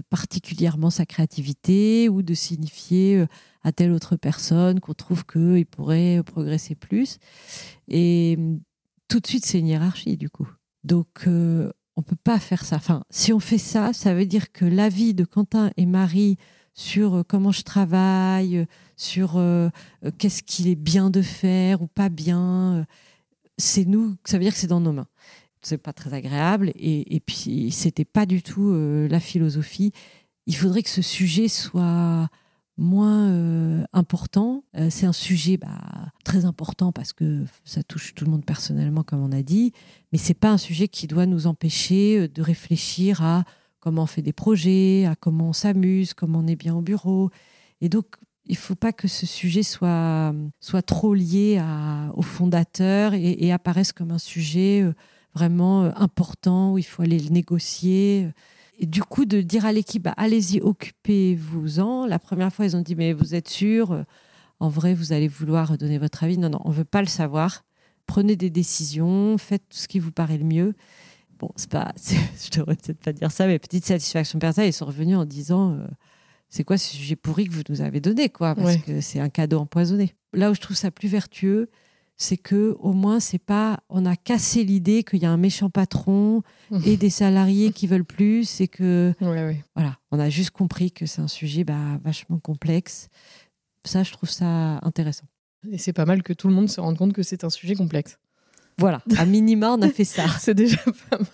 particulièrement 0.08 0.90
sa 0.90 1.04
créativité 1.04 2.08
ou 2.08 2.22
de 2.22 2.34
signifier 2.34 3.26
à 3.62 3.72
telle 3.72 3.92
autre 3.92 4.16
personne 4.16 4.80
qu'on 4.80 4.94
trouve 4.94 5.26
qu'il 5.26 5.66
pourrait 5.66 6.22
progresser 6.24 6.74
plus. 6.74 7.18
Et 7.88 8.38
tout 9.08 9.20
de 9.20 9.26
suite, 9.26 9.46
c'est 9.46 9.58
une 9.58 9.66
hiérarchie, 9.66 10.16
du 10.16 10.28
coup. 10.28 10.48
Donc, 10.84 11.26
euh, 11.26 11.70
on 11.96 12.02
peut 12.02 12.16
pas 12.22 12.38
faire 12.38 12.64
ça. 12.64 12.76
Enfin, 12.76 13.04
si 13.10 13.32
on 13.32 13.40
fait 13.40 13.58
ça, 13.58 13.92
ça 13.92 14.14
veut 14.14 14.26
dire 14.26 14.52
que 14.52 14.64
l'avis 14.64 15.14
de 15.14 15.24
Quentin 15.24 15.70
et 15.76 15.86
Marie 15.86 16.36
sur 16.74 17.14
euh, 17.14 17.22
comment 17.26 17.50
je 17.50 17.62
travaille, 17.62 18.66
sur 18.98 19.36
euh, 19.36 19.70
euh, 20.04 20.10
qu'est-ce 20.18 20.42
qu'il 20.42 20.68
est 20.68 20.74
bien 20.74 21.08
de 21.08 21.22
faire 21.22 21.80
ou 21.80 21.86
pas 21.86 22.10
bien, 22.10 22.84
c'est 23.56 23.86
nous. 23.86 24.16
Ça 24.24 24.36
veut 24.36 24.44
dire 24.44 24.52
que 24.52 24.58
c'est 24.58 24.66
dans 24.66 24.80
nos 24.80 24.92
mains. 24.92 25.06
C'est 25.62 25.78
pas 25.78 25.92
très 25.92 26.12
agréable. 26.12 26.72
Et, 26.74 27.14
et 27.14 27.20
puis, 27.20 27.70
c'était 27.70 28.04
pas 28.04 28.26
du 28.26 28.42
tout 28.42 28.70
euh, 28.70 29.08
la 29.08 29.20
philosophie. 29.20 29.92
Il 30.46 30.56
faudrait 30.56 30.82
que 30.82 30.90
ce 30.90 31.02
sujet 31.02 31.48
soit 31.48 32.28
moins 32.76 33.82
important. 33.92 34.62
C'est 34.88 35.04
un 35.04 35.12
sujet 35.12 35.56
bah, 35.56 36.12
très 36.24 36.44
important 36.44 36.92
parce 36.92 37.12
que 37.12 37.44
ça 37.64 37.82
touche 37.82 38.14
tout 38.14 38.24
le 38.24 38.30
monde 38.30 38.44
personnellement, 38.44 39.02
comme 39.02 39.20
on 39.20 39.32
a 39.32 39.42
dit, 39.42 39.72
mais 40.12 40.18
c'est 40.18 40.32
pas 40.32 40.50
un 40.50 40.58
sujet 40.58 40.86
qui 40.86 41.08
doit 41.08 41.26
nous 41.26 41.48
empêcher 41.48 42.28
de 42.28 42.40
réfléchir 42.40 43.20
à 43.20 43.42
comment 43.80 44.04
on 44.04 44.06
fait 44.06 44.22
des 44.22 44.32
projets, 44.32 45.06
à 45.06 45.16
comment 45.16 45.48
on 45.48 45.52
s'amuse, 45.52 46.14
comment 46.14 46.38
on 46.38 46.46
est 46.46 46.54
bien 46.54 46.76
au 46.76 46.80
bureau. 46.80 47.30
Et 47.80 47.88
donc, 47.88 48.06
il 48.48 48.56
faut 48.56 48.74
pas 48.74 48.92
que 48.92 49.08
ce 49.08 49.26
sujet 49.26 49.62
soit, 49.62 50.34
soit 50.60 50.82
trop 50.82 51.14
lié 51.14 51.58
à, 51.60 52.10
au 52.14 52.22
fondateur 52.22 53.12
et, 53.14 53.52
apparaisse 53.52 53.92
comme 53.92 54.10
un 54.10 54.18
sujet 54.18 54.82
euh, 54.82 54.94
vraiment 55.34 55.84
euh, 55.84 55.90
important 55.96 56.72
où 56.72 56.78
il 56.78 56.84
faut 56.84 57.02
aller 57.02 57.18
le 57.18 57.28
négocier. 57.28 58.28
Et 58.78 58.86
du 58.86 59.02
coup, 59.02 59.26
de 59.26 59.40
dire 59.40 59.66
à 59.66 59.72
l'équipe, 59.72 60.02
bah, 60.02 60.14
allez-y, 60.16 60.60
occupez-vous-en. 60.60 62.06
La 62.06 62.18
première 62.18 62.52
fois, 62.52 62.64
ils 62.64 62.76
ont 62.76 62.80
dit, 62.80 62.94
mais 62.94 63.12
vous 63.12 63.34
êtes 63.34 63.48
sûr 63.48 63.92
euh, 63.92 64.02
En 64.60 64.68
vrai, 64.68 64.94
vous 64.94 65.12
allez 65.12 65.28
vouloir 65.28 65.76
donner 65.76 65.98
votre 65.98 66.24
avis 66.24 66.38
Non, 66.38 66.48
non, 66.48 66.60
on 66.64 66.70
veut 66.70 66.84
pas 66.84 67.02
le 67.02 67.08
savoir. 67.08 67.64
Prenez 68.06 68.36
des 68.36 68.50
décisions, 68.50 69.36
faites 69.36 69.64
ce 69.70 69.88
qui 69.88 69.98
vous 69.98 70.12
paraît 70.12 70.38
le 70.38 70.44
mieux. 70.44 70.74
Bon, 71.38 71.50
c'est 71.56 71.70
pas, 71.70 71.92
je 71.96 72.58
devrais 72.58 72.76
peut-être 72.76 73.00
pas 73.00 73.12
dire 73.12 73.30
ça, 73.30 73.46
mais 73.46 73.58
petite 73.58 73.84
satisfaction 73.84 74.38
personnelle, 74.38 74.70
ils 74.70 74.72
sont 74.72 74.86
revenus 74.86 75.18
en 75.18 75.26
disant, 75.26 75.76
c'est 76.48 76.64
quoi 76.64 76.78
ce 76.78 76.94
sujet 76.96 77.16
pourri 77.16 77.46
que 77.46 77.52
vous 77.52 77.62
nous 77.68 77.80
avez 77.80 78.00
donné, 78.00 78.28
quoi 78.28 78.54
Parce 78.54 78.74
Ouais. 78.74 78.78
que 78.78 79.00
c'est 79.00 79.20
un 79.20 79.28
cadeau 79.28 79.58
empoisonné. 79.60 80.14
Là 80.32 80.50
où 80.50 80.54
je 80.54 80.60
trouve 80.60 80.76
ça 80.76 80.90
plus 80.90 81.08
vertueux, 81.08 81.68
c'est 82.16 82.36
que 82.36 82.76
au 82.80 82.92
moins 82.92 83.20
c'est 83.20 83.38
pas, 83.38 83.80
on 83.88 84.04
a 84.04 84.16
cassé 84.16 84.64
l'idée 84.64 85.04
qu'il 85.04 85.20
y 85.22 85.26
a 85.26 85.30
un 85.30 85.36
méchant 85.36 85.70
patron 85.70 86.42
et 86.84 86.96
des 86.96 87.10
salariés 87.10 87.70
qui 87.72 87.86
veulent 87.86 88.04
plus 88.04 88.60
et 88.60 88.66
que 88.68 89.14
Ouais, 89.20 89.28
ouais. 89.28 89.64
voilà, 89.76 89.98
on 90.10 90.18
a 90.18 90.28
juste 90.28 90.50
compris 90.50 90.90
que 90.90 91.06
c'est 91.06 91.20
un 91.20 91.28
sujet 91.28 91.62
bah, 91.64 92.00
vachement 92.02 92.38
complexe. 92.38 93.08
Ça, 93.84 94.02
je 94.02 94.10
trouve 94.12 94.28
ça 94.30 94.78
intéressant. 94.82 95.26
Et 95.70 95.78
c'est 95.78 95.92
pas 95.92 96.04
mal 96.06 96.22
que 96.22 96.32
tout 96.32 96.48
le 96.48 96.54
monde 96.54 96.68
se 96.68 96.80
rende 96.80 96.96
compte 96.98 97.12
que 97.12 97.22
c'est 97.22 97.44
un 97.44 97.50
sujet 97.50 97.74
complexe. 97.74 98.18
Voilà, 98.78 99.02
à 99.16 99.24
minima, 99.24 99.72
on 99.72 99.82
a 99.82 99.88
fait 99.88 100.04
ça. 100.04 100.24
C'est 100.40 100.54
déjà 100.54 100.76
pas 101.10 101.18
mal. 101.18 101.26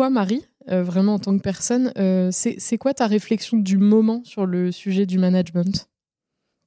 Toi, 0.00 0.08
Marie, 0.08 0.46
euh, 0.70 0.82
vraiment 0.82 1.16
en 1.16 1.18
tant 1.18 1.36
que 1.36 1.42
personne, 1.42 1.92
euh, 1.98 2.30
c'est 2.32 2.78
quoi 2.78 2.94
ta 2.94 3.06
réflexion 3.06 3.58
du 3.58 3.76
moment 3.76 4.22
sur 4.24 4.46
le 4.46 4.72
sujet 4.72 5.04
du 5.04 5.18
management? 5.18 5.90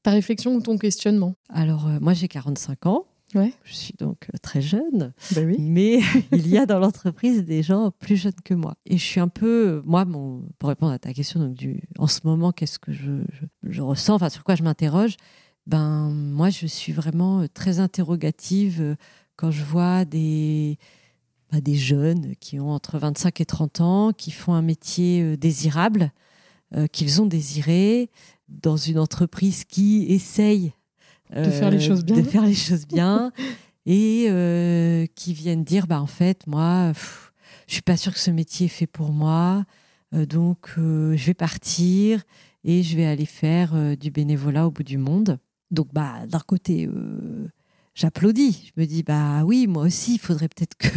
Ta 0.04 0.12
réflexion 0.12 0.54
ou 0.54 0.62
ton 0.62 0.78
questionnement? 0.78 1.34
Alors, 1.50 1.88
euh, 1.88 1.98
moi, 2.00 2.13
j'ai 2.13 2.28
45 2.28 2.86
ans. 2.86 3.08
Ouais. 3.34 3.52
Je 3.63 3.74
suis 3.74 3.96
donc 3.98 4.28
très 4.43 4.62
jeune. 4.62 5.13
Ben 5.32 5.48
oui. 5.48 5.56
Mais 5.58 6.02
il 6.32 6.48
y 6.48 6.60
a 6.60 6.67
dans 6.67 6.78
l'entreprise 6.78 7.43
des 7.43 7.63
gens 7.63 7.89
plus 7.89 8.17
jeunes 8.17 8.39
que 8.46 8.54
moi. 8.54 8.76
Et 8.86 9.00
je 9.00 9.04
suis 9.04 9.19
un 9.19 9.30
peu, 9.30 9.82
moi, 9.84 10.06
mon, 10.06 10.43
pour 10.60 10.69
répondre 10.69 10.91
à 10.91 11.00
ta 11.00 11.12
question, 11.12 11.39
donc 11.39 11.56
du, 11.56 11.82
en 11.98 12.06
ce 12.06 12.19
moment, 12.26 12.52
qu'est-ce 12.52 12.78
que 12.78 12.91
je, 12.91 13.24
je, 13.32 13.46
je 13.63 13.82
ressens, 13.82 14.13
enfin, 14.13 14.30
sur 14.30 14.43
quoi 14.43 14.54
je 14.54 14.62
m'interroge? 14.62 15.15
Ben, 15.65 16.12
moi, 16.12 16.52
je 16.52 16.67
suis 16.67 16.93
vraiment 16.93 17.48
très 17.52 17.80
interrogative 17.80 18.96
quand 19.38 19.50
je 19.50 19.63
vois 19.63 20.06
des, 20.06 20.78
bah, 21.54 21.62
des 21.62 21.76
jeunes 21.76 22.36
qui 22.39 22.60
ont 22.60 22.72
entre 22.72 22.98
25 22.98 23.39
et 23.42 23.46
30 23.46 23.82
ans, 23.82 24.12
qui 24.12 24.32
font 24.32 24.54
un 24.54 24.63
métier 24.63 25.22
euh, 25.22 25.38
désirable, 25.38 26.12
euh, 26.76 26.88
qu'ils 26.88 27.22
ont 27.22 27.28
désiré, 27.28 28.10
dans 28.50 28.78
une 28.78 28.98
entreprise 28.98 29.63
qui 29.63 30.06
essaye 30.10 30.74
De 31.36 31.44
faire 31.44 31.70
les 31.72 31.80
choses 31.80 32.04
bien. 32.04 32.16
de 32.16 32.22
faire 32.24 32.46
les 32.46 32.54
choses 32.56 32.88
bien 32.88 33.32
et 33.86 34.26
euh, 34.30 35.06
qui 35.16 35.34
viennent 35.34 35.63
dire 35.63 35.88
bah 35.88 36.02
en 36.02 36.08
fait 36.08 36.46
moi 36.48 36.92
pff, 36.94 37.34
je 37.68 37.74
suis 37.74 37.82
pas 37.82 37.98
sûre 37.98 38.13
que 38.13 38.20
ce 38.20 38.32
métier 38.32 38.66
est 38.66 38.70
fait 38.70 38.88
pour 38.88 39.12
moi 39.12 39.66
euh, 40.13 40.26
donc 40.26 40.72
euh, 40.78 41.16
je 41.18 41.26
vais 41.26 41.34
partir 41.34 42.24
et 42.63 42.84
je 42.84 42.96
vais 42.96 43.06
aller 43.06 43.26
faire 43.26 43.72
euh, 43.74 43.96
du 43.96 44.12
bénévolat 44.12 44.68
au 44.68 44.72
bout 44.72 44.84
du 44.84 44.98
monde 44.98 45.39
donc 45.72 45.88
bah 45.94 46.26
d'un 46.28 46.39
côté 46.39 46.86
euh, 46.88 47.48
j'applaudis 47.96 48.72
je 48.76 48.82
me 48.82 48.86
dis 48.86 49.04
bah 49.04 49.44
oui 49.44 49.68
moi 49.68 49.84
aussi 49.84 50.16
il 50.16 50.20
faudrait 50.20 50.48
peut-être 50.50 50.76
que 50.78 50.88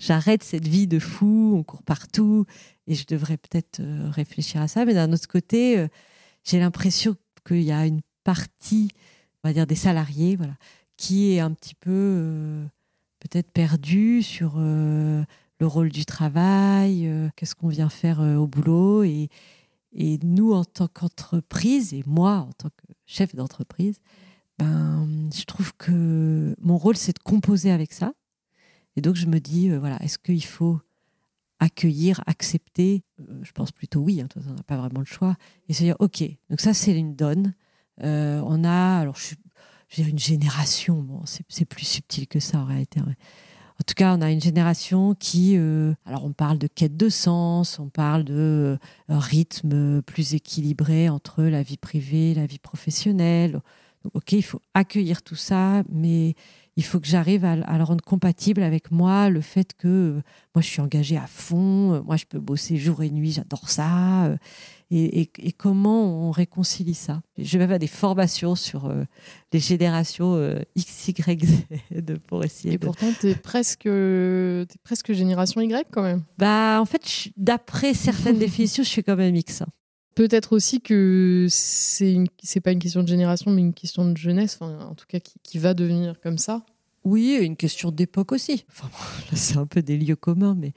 j'arrête 0.00 0.42
cette 0.42 0.66
vie 0.66 0.86
de 0.86 0.98
fou 0.98 1.54
on 1.56 1.62
court 1.62 1.82
partout 1.82 2.44
et 2.86 2.94
je 2.94 3.06
devrais 3.06 3.36
peut-être 3.36 3.80
euh, 3.80 4.10
réfléchir 4.10 4.60
à 4.60 4.68
ça 4.68 4.84
mais 4.84 4.94
d'un 4.94 5.12
autre 5.12 5.28
côté 5.28 5.78
euh, 5.78 5.88
j'ai 6.44 6.58
l'impression 6.58 7.14
qu'il 7.46 7.62
y 7.62 7.72
a 7.72 7.86
une 7.86 8.00
partie 8.24 8.90
on 9.42 9.48
va 9.48 9.52
dire 9.52 9.66
des 9.66 9.76
salariés 9.76 10.36
voilà 10.36 10.54
qui 10.96 11.32
est 11.32 11.40
un 11.40 11.52
petit 11.52 11.74
peu 11.74 11.90
euh, 11.90 12.64
peut-être 13.20 13.50
perdu 13.52 14.22
sur 14.22 14.58
le 14.58 15.24
rôle 15.60 15.90
du 15.90 16.04
travail, 16.04 17.08
qu'est-ce 17.36 17.54
qu'on 17.54 17.68
vient 17.68 17.88
faire 17.88 18.18
au 18.18 18.48
boulot. 18.48 19.04
Et, 19.04 19.28
et 19.92 20.18
nous, 20.22 20.52
en 20.52 20.64
tant 20.64 20.88
qu'entreprise, 20.88 21.94
et 21.94 22.02
moi, 22.04 22.38
en 22.48 22.52
tant 22.52 22.70
que 22.70 22.92
chef 23.06 23.34
d'entreprise, 23.36 24.00
ben, 24.58 25.08
je 25.34 25.44
trouve 25.44 25.72
que 25.76 26.54
mon 26.60 26.78
rôle, 26.78 26.96
c'est 26.96 27.16
de 27.16 27.22
composer 27.22 27.70
avec 27.70 27.92
ça. 27.92 28.12
Et 28.96 29.00
donc, 29.00 29.16
je 29.16 29.26
me 29.26 29.40
dis, 29.40 29.70
euh, 29.70 29.78
voilà, 29.78 30.02
est-ce 30.02 30.18
qu'il 30.18 30.44
faut 30.44 30.80
accueillir, 31.60 32.22
accepter? 32.26 33.02
Euh, 33.20 33.40
Je 33.42 33.52
pense 33.52 33.72
plutôt 33.72 34.00
oui, 34.00 34.20
hein, 34.20 34.28
on 34.36 34.54
n'a 34.54 34.62
pas 34.62 34.76
vraiment 34.76 35.00
le 35.00 35.06
choix. 35.06 35.36
Et 35.68 35.72
se 35.72 35.82
dire, 35.82 35.96
OK, 35.98 36.22
donc 36.50 36.60
ça, 36.60 36.74
c'est 36.74 36.96
une 36.96 37.14
donne. 37.14 37.54
Euh, 38.02 38.42
on 38.44 38.64
a, 38.64 38.98
alors 38.98 39.16
je 39.16 39.34
je 39.88 40.02
une 40.04 40.18
génération, 40.18 41.02
bon, 41.02 41.20
c'est 41.26 41.66
plus 41.66 41.84
subtil 41.84 42.26
que 42.26 42.40
ça 42.40 42.60
en 42.60 42.64
réalité. 42.64 43.00
ouais. 43.00 43.14
En 43.78 43.84
tout 43.86 43.92
cas, 43.94 44.16
on 44.16 44.22
a 44.22 44.30
une 44.30 44.40
génération 44.40 45.14
qui, 45.14 45.54
alors 46.06 46.24
on 46.24 46.32
parle 46.32 46.56
de 46.56 46.66
quête 46.66 46.96
de 46.96 47.10
sens, 47.10 47.78
on 47.78 47.90
parle 47.90 48.24
de 48.24 48.78
rythme 49.10 50.00
plus 50.00 50.32
équilibré 50.32 51.10
entre 51.10 51.42
la 51.42 51.62
vie 51.62 51.76
privée 51.76 52.30
et 52.30 52.34
la 52.34 52.46
vie 52.46 52.58
professionnelle. 52.58 53.60
Donc, 54.04 54.14
ok, 54.14 54.32
il 54.32 54.42
faut 54.42 54.60
accueillir 54.74 55.22
tout 55.22 55.36
ça, 55.36 55.82
mais 55.90 56.34
il 56.76 56.84
faut 56.84 57.00
que 57.00 57.06
j'arrive 57.06 57.44
à, 57.44 57.52
à 57.52 57.78
le 57.78 57.84
rendre 57.84 58.02
compatible 58.04 58.62
avec 58.62 58.90
moi, 58.90 59.28
le 59.28 59.40
fait 59.42 59.74
que 59.76 59.88
euh, 59.88 60.22
moi 60.54 60.62
je 60.62 60.66
suis 60.68 60.80
engagée 60.80 61.16
à 61.18 61.26
fond, 61.26 61.92
euh, 61.94 62.00
moi 62.02 62.16
je 62.16 62.24
peux 62.24 62.38
bosser 62.40 62.76
jour 62.76 63.02
et 63.02 63.10
nuit, 63.10 63.32
j'adore 63.32 63.68
ça. 63.68 64.24
euh, 64.26 64.36
et, 64.90 65.22
et- 65.22 65.30
et 65.38 65.52
comment 65.52 66.28
on 66.28 66.30
réconcilie 66.30 66.92
ça? 66.94 67.22
Je 67.38 67.56
vais 67.58 67.66
faire 67.66 67.78
des 67.78 67.86
formations 67.86 68.54
sur 68.54 68.92
les 69.52 69.58
générations 69.58 70.36
X, 70.76 71.08
Y, 71.08 71.44
Z 71.46 71.64
pour 72.26 72.44
essayer 72.44 72.74
Et 72.74 72.78
de... 72.78 72.84
pourtant, 72.84 73.06
t'es 73.18 73.34
presque, 73.34 73.84
t'es 73.84 74.66
presque 74.84 75.12
génération 75.14 75.62
Y 75.62 75.86
quand 75.90 76.02
même. 76.02 76.24
Bah, 76.36 76.78
en 76.78 76.84
fait, 76.84 77.30
d'après 77.38 77.94
certaines 77.94 78.38
définitions, 78.46 78.82
je 78.82 78.88
suis 78.90 79.02
quand 79.02 79.16
même 79.16 79.34
X. 79.34 79.62
hein. 79.62 79.66
Peut-être 80.14 80.52
aussi 80.52 80.80
que 80.80 81.46
c'est 81.48 82.12
une... 82.12 82.26
c'est 82.42 82.60
pas 82.60 82.72
une 82.72 82.78
question 82.78 83.02
de 83.02 83.08
génération, 83.08 83.50
mais 83.50 83.62
une 83.62 83.74
question 83.74 84.10
de 84.10 84.16
jeunesse, 84.16 84.58
enfin, 84.60 84.78
en 84.84 84.94
tout 84.94 85.06
cas 85.08 85.18
qui, 85.20 85.58
va 85.58 85.74
devenir 85.74 86.20
comme 86.20 86.38
ça. 86.38 86.64
Oui, 87.04 87.38
une 87.40 87.56
question 87.56 87.90
d'époque 87.90 88.32
aussi. 88.32 88.64
C'est 89.32 89.56
un 89.56 89.66
peu 89.66 89.82
des 89.82 89.96
lieux 89.96 90.16
communs, 90.16 90.54
mais 90.54 90.72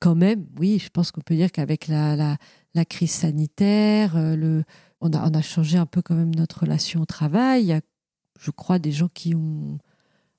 quand 0.00 0.14
même, 0.14 0.46
oui, 0.58 0.78
je 0.78 0.88
pense 0.88 1.12
qu'on 1.12 1.20
peut 1.20 1.36
dire 1.36 1.52
qu'avec 1.52 1.88
la, 1.88 2.38
crise 2.88 3.10
sanitaire, 3.10 4.16
euh, 4.16 4.34
le, 4.34 4.64
on, 5.00 5.12
a, 5.12 5.28
on 5.28 5.34
a 5.34 5.42
changé 5.42 5.78
un 5.78 5.86
peu 5.86 6.02
quand 6.02 6.14
même 6.14 6.34
notre 6.34 6.60
relation 6.60 7.02
au 7.02 7.06
travail. 7.06 7.62
Il 7.62 7.66
y 7.68 7.72
a, 7.72 7.80
je 8.40 8.50
crois, 8.50 8.78
des 8.78 8.92
gens 8.92 9.08
qui 9.08 9.34
ont 9.34 9.78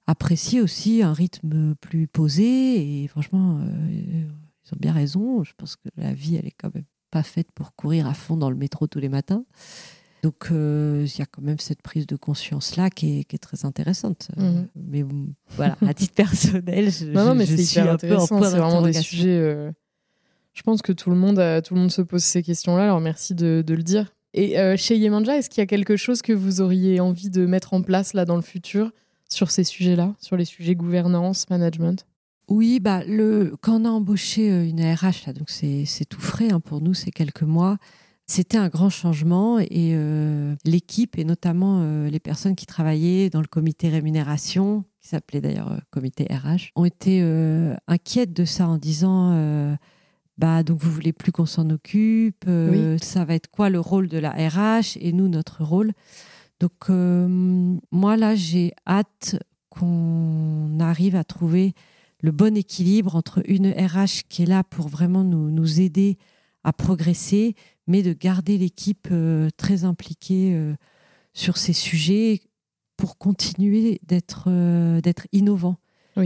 apprécié 0.08 0.62
aussi 0.62 1.04
un 1.04 1.14
rythme 1.14 1.76
plus 1.76 2.08
posé, 2.08 3.04
et 3.04 3.08
franchement, 3.08 3.60
euh, 3.62 4.28
ils 4.66 4.74
ont 4.74 4.78
bien 4.80 4.94
raison. 4.94 5.44
Je 5.44 5.54
pense 5.56 5.76
que 5.76 5.90
la 5.96 6.14
vie, 6.14 6.36
elle 6.36 6.48
est 6.48 6.56
quand 6.58 6.74
même 6.74 6.86
pas 7.10 7.24
faite 7.24 7.52
pour 7.54 7.76
courir 7.76 8.08
à 8.08 8.14
fond 8.14 8.38
dans 8.38 8.50
le 8.50 8.56
métro 8.56 8.88
tous 8.88 9.00
les 9.00 9.10
matins. 9.10 9.44
Donc, 10.22 10.50
euh, 10.52 11.06
il 11.08 11.18
y 11.20 11.22
a 11.22 11.26
quand 11.26 11.42
même 11.42 11.60
cette 11.60 11.82
prise 11.82 12.06
de 12.06 12.18
conscience-là 12.18 12.90
qui 12.90 13.20
est, 13.20 13.24
qui 13.24 13.36
est 13.38 13.40
très 13.40 13.64
intéressante. 13.66 14.28
Euh, 14.38 14.42
Mhm. 14.52 14.68
Mais 14.76 15.04
bon, 15.04 15.28
voilà, 15.56 15.78
à 15.88 15.94
titre 15.94 16.14
personnel, 16.64 16.92
je, 16.92 17.06
Non, 17.06 17.24
non, 17.26 17.36
mais 17.36 17.46
je 17.46 17.56
suis 17.56 17.80
un 17.80 17.96
peu 17.96 18.16
en 18.18 18.26
C'est 18.26 18.36
vraiment 18.36 18.82
des 18.82 18.94
sujets. 18.94 19.30
euh, 19.30 19.72
Je 20.54 20.62
pense 20.62 20.82
que 20.82 20.92
tout 20.92 21.10
le 21.10 21.16
monde, 21.16 21.40
a- 21.40 21.62
tout 21.62 21.74
le 21.74 21.80
monde 21.80 21.92
se 21.92 22.02
pose 22.02 22.22
ces 22.24 22.44
questions-là. 22.44 22.84
Alors 22.84 23.00
merci 23.00 23.34
de, 23.34 23.64
de 23.66 23.74
le 23.74 23.84
dire. 23.84 24.14
Et 24.34 24.56
chez 24.78 24.96
Yemanja, 24.98 25.38
est-ce 25.38 25.50
qu'il 25.50 25.62
y 25.62 25.64
a 25.64 25.68
quelque 25.68 25.96
chose 25.98 26.22
que 26.22 26.34
vous 26.34 26.60
auriez 26.62 27.00
envie 27.00 27.30
de 27.30 27.46
mettre 27.46 27.74
en 27.74 27.82
place 27.82 28.14
là 28.14 28.26
dans 28.26 28.36
le 28.36 28.42
futur 28.44 28.92
sur 29.30 29.50
ces 29.52 29.64
sujets-là, 29.64 30.14
sur 30.20 30.36
les 30.38 30.46
sujets 30.46 30.76
gouvernance, 30.76 31.50
management? 31.50 32.06
Oui, 32.50 32.80
bah, 32.80 33.04
le, 33.06 33.56
quand 33.62 33.82
on 33.82 33.86
a 33.86 33.90
embauché 33.90 34.52
euh, 34.52 34.68
une 34.68 34.82
RH, 34.82 35.28
là, 35.28 35.34
donc 35.34 35.52
c'est 35.52 35.86
tout 36.10 36.20
frais 36.20 36.52
hein, 36.52 36.60
pour 36.60 36.82
nous, 36.82 36.96
c'est 36.96 37.12
quelques 37.12 37.44
mois, 37.44 37.78
c'était 38.26 38.58
un 38.58 38.70
grand 38.70 38.90
changement 38.90 39.60
et 39.60 39.94
euh, 39.94 40.56
l'équipe, 40.66 41.20
et 41.20 41.26
notamment 41.26 41.82
euh, 41.82 42.10
les 42.10 42.20
personnes 42.20 42.56
qui 42.56 42.66
travaillaient 42.66 43.30
dans 43.30 43.42
le 43.42 43.48
comité 43.48 43.90
rémunération, 43.90 44.84
qui 45.00 45.10
s'appelait 45.10 45.42
d'ailleurs 45.42 45.80
comité 45.92 46.26
RH, 46.26 46.72
ont 46.76 46.86
été 46.86 47.22
inquiètes 47.88 48.34
de 48.34 48.46
ça 48.46 48.68
en 48.68 48.78
disant 48.78 49.78
bah 50.38 50.62
donc 50.64 50.80
vous 50.80 50.92
voulez 50.92 51.14
plus 51.14 51.32
qu'on 51.32 51.46
s'en 51.46 51.70
occupe, 51.70 52.46
ça 53.02 53.26
va 53.26 53.34
être 53.34 53.50
quoi 53.50 53.70
le 53.70 53.80
rôle 53.80 54.08
de 54.10 54.18
la 54.18 54.32
RH 54.32 54.98
et 55.00 55.14
nous 55.14 55.28
notre 55.28 55.64
rôle. 55.64 55.94
Donc 56.60 56.90
moi 56.90 58.18
là 58.18 58.36
j'ai 58.36 58.74
hâte 58.86 59.38
qu'on 59.70 60.80
arrive 60.80 61.16
à 61.16 61.24
trouver 61.24 61.74
le 62.22 62.32
bon 62.32 62.56
équilibre 62.58 63.16
entre 63.16 63.42
une 63.48 63.70
RH 63.70 64.28
qui 64.28 64.44
est 64.44 64.46
là 64.46 64.64
pour 64.64 64.88
vraiment 64.88 65.24
nous, 65.24 65.52
nous 65.52 65.80
aider 65.80 66.18
à 66.64 66.74
progresser, 66.74 67.56
mais 67.88 68.04
de 68.04 68.14
garder 68.14 68.58
l'équipe 68.58 69.08
euh, 69.12 69.50
très 69.58 69.86
impliquée 69.86 70.54
euh, 70.54 70.76
sur 71.34 71.58
ces 71.58 71.74
sujets 71.74 72.42
pour 72.98 73.18
continuer 73.18 74.00
d'être 74.04 74.46
euh, 74.48 75.02
d'être 75.02 75.28
innovant. 75.32 75.78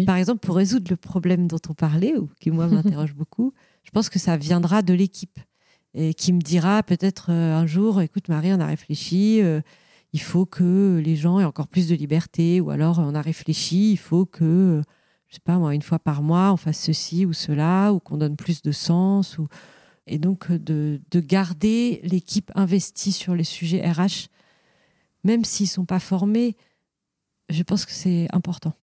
Par 0.08 0.15
exemple, 0.15 0.39
pour 0.39 0.56
résoudre 0.56 0.88
le 0.89 0.95
problème 0.95 1.47
dont 1.47 1.60
on 1.69 1.75
parlait, 1.75 2.17
ou 2.17 2.27
qui 2.39 2.49
moi 2.49 2.65
m'interroge 2.65 3.13
beaucoup, 3.15 3.53
je 3.84 3.91
pense 3.91 4.10
que 4.10 4.17
ça 4.17 4.38
viendra 4.38 4.82
de 4.82 4.93
l'équipe 4.93 5.39
et 5.93 6.15
qui 6.15 6.34
me 6.34 6.41
dira 6.41 6.82
peut-être 6.82 7.29
un 7.29 7.67
jour, 7.67 8.01
écoute 8.01 8.27
Marie, 8.27 8.51
on 8.53 8.60
a 8.60 8.65
réfléchi, 8.65 9.39
il 10.13 10.19
faut 10.19 10.47
que 10.47 10.99
les 11.06 11.15
gens 11.15 11.39
aient 11.39 11.43
encore 11.43 11.67
plus 11.67 11.88
de 11.88 11.93
liberté, 11.93 12.60
ou 12.60 12.71
alors 12.71 12.97
on 12.97 13.13
a 13.13 13.21
réfléchi, 13.21 13.91
il 13.91 13.97
faut 13.97 14.25
que, 14.25 14.82
je 15.34 15.38
sais 15.38 15.41
pas 15.43 15.58
moi, 15.58 15.74
une 15.74 15.82
fois 15.82 15.98
par 15.98 16.22
mois, 16.22 16.54
on 16.54 16.58
fasse 16.58 16.78
ceci 16.78 17.26
ou 17.26 17.34
cela, 17.34 17.91
ou 17.91 18.00
qu'on 18.00 18.17
donne 18.17 18.36
plus 18.36 18.62
de 18.62 18.72
sens, 18.72 19.39
ou 19.39 19.48
et 20.06 20.19
donc 20.19 20.52
euh, 20.52 20.60
de, 20.60 21.02
de 21.10 21.19
garder 21.19 22.02
l'équipe 22.04 22.52
investie 22.54 23.12
sur 23.12 23.34
les 23.34 23.43
sujets 23.43 23.82
RH, 23.82 24.28
même 25.24 25.43
s'ils 25.43 25.65
ne 25.65 25.69
sont 25.69 25.86
pas 25.86 26.00
formés, 26.00 26.56
je 27.50 27.63
pense 27.63 27.88
que 27.88 27.93
c'est 27.93 28.28
important. 28.32 28.74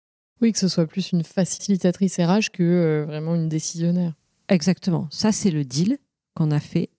Oui, 0.40 0.50
que 0.50 0.58
ce 0.58 0.66
soit 0.66 0.86
plus 0.86 1.12
une 1.12 1.22
facilitatrice 1.22 2.16
RH 2.16 2.50
que 2.52 2.64
euh, 2.64 3.04
vraiment 3.06 3.36
une 3.36 3.48
décisionnaire. 3.48 4.14
Exactement. 4.48 5.06
Ça, 5.12 5.30
c'est 5.30 5.52
le 5.52 5.64
deal 5.64 5.98
qu'on 6.34 6.50
a 6.50 6.58
fait 6.58 6.90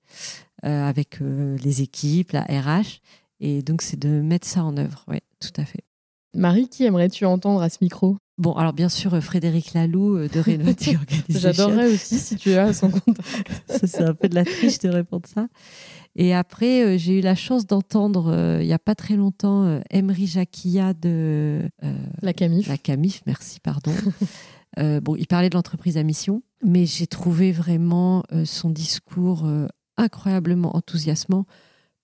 euh, 0.64 0.88
avec 0.88 1.20
les 1.20 1.82
équipes, 1.82 2.32
la 2.32 2.44
RH. 2.44 3.02
Et 3.42 3.64
donc, 3.64 3.82
c'est 3.82 4.00
de 4.00 4.22
mettre 4.22 4.48
ça 4.48 4.64
en 4.64 4.78
œuvre. 4.78 5.04
Oui, 5.10 5.18
tout 5.42 5.52
à 5.58 5.66
fait. 5.66 5.84
Marie, 6.34 6.70
qui 6.70 6.86
aimerais-tu 6.86 7.26
entendre 7.26 7.62
à 7.62 7.70
ce 7.70 7.80
micro? 7.82 8.16
Bon, 8.42 8.54
alors 8.54 8.74
bien 8.74 8.90
sûr, 8.90 9.14
euh, 9.14 9.22
Frédéric 9.22 9.76
Laloux 9.76 10.18
euh, 10.18 10.28
de 10.28 10.40
Organisation. 10.40 11.00
J'adorerais 11.30 11.94
aussi 11.94 12.18
si 12.18 12.38
tu 12.38 12.54
as 12.54 12.74
son 12.74 12.90
contact. 12.90 13.52
ça, 13.68 13.86
c'est 13.86 14.02
un 14.02 14.16
peu 14.16 14.30
de 14.30 14.34
la 14.34 14.46
triche 14.46 14.80
de 14.80 14.90
répondre 14.90 15.30
ça. 15.32 15.48
Et 16.16 16.34
après, 16.34 16.84
euh, 16.84 16.98
j'ai 16.98 17.20
eu 17.20 17.22
la 17.22 17.36
chance 17.36 17.68
d'entendre, 17.68 18.58
il 18.60 18.66
n'y 18.66 18.74
a 18.74 18.80
pas 18.80 18.96
très 18.96 19.16
longtemps, 19.16 19.80
Emery 19.92 20.26
Jacquilla 20.26 20.96
de... 20.96 21.70
la 22.24 22.34
Camif. 22.34 22.68
La 22.68 22.80
Camif, 22.80 23.22
merci, 23.28 23.60
pardon. 23.60 23.94
bon, 25.04 25.16
il 25.16 25.28
parlait 25.28 25.52
de 25.52 25.56
l'entreprise 25.56 25.98
à 25.98 26.04
mission, 26.04 26.42
mais 26.64 26.88
j'ai 26.88 27.06
trouvé 27.06 27.52
vraiment 27.52 28.24
son 28.46 28.72
discours 28.72 29.48
incroyablement 29.98 30.76
enthousiasmant, 30.76 31.46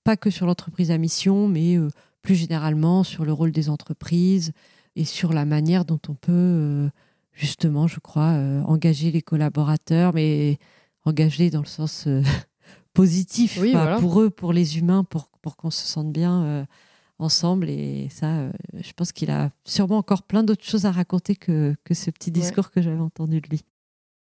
pas 0.03 0.17
que 0.17 0.29
sur 0.29 0.45
l'entreprise 0.45 0.91
à 0.91 0.99
mission, 0.99 1.47
mais 1.47 1.77
plus 2.21 2.35
généralement 2.35 3.03
sur 3.03 3.25
le 3.25 3.33
rôle 3.33 3.51
des 3.51 3.69
entreprises, 3.69 4.53
et 4.97 5.05
sur 5.05 5.31
la 5.31 5.45
manière 5.45 5.85
dont 5.85 5.99
on 6.09 6.15
peut 6.15 6.31
euh, 6.31 6.89
justement, 7.31 7.87
je 7.87 7.99
crois, 7.99 8.31
euh, 8.31 8.61
engager 8.63 9.11
les 9.11 9.21
collaborateurs, 9.21 10.11
mais 10.13 10.57
engager 11.05 11.51
dans 11.51 11.61
le 11.61 11.67
sens 11.67 12.05
euh, 12.07 12.23
positif 12.93 13.61
pour 13.99 14.21
eux, 14.21 14.31
pour 14.31 14.53
les 14.53 14.79
humains, 14.79 15.03
pour, 15.03 15.29
pour 15.43 15.55
qu'on 15.55 15.69
se 15.69 15.85
sente 15.85 16.11
bien 16.11 16.67
ensemble. 17.19 17.69
Et 17.69 18.09
ça, 18.09 18.49
je 18.73 18.91
pense 18.93 19.11
qu'il 19.11 19.29
a 19.29 19.51
sûrement 19.65 19.99
encore 19.99 20.23
plein 20.23 20.43
d'autres 20.43 20.65
choses 20.65 20.85
à 20.85 20.91
raconter 20.91 21.35
que, 21.35 21.75
que 21.83 21.93
ce 21.93 22.09
petit 22.09 22.31
discours 22.31 22.71
que 22.71 22.81
j'avais 22.81 22.99
entendu 22.99 23.39
de 23.39 23.47
lui. 23.49 23.61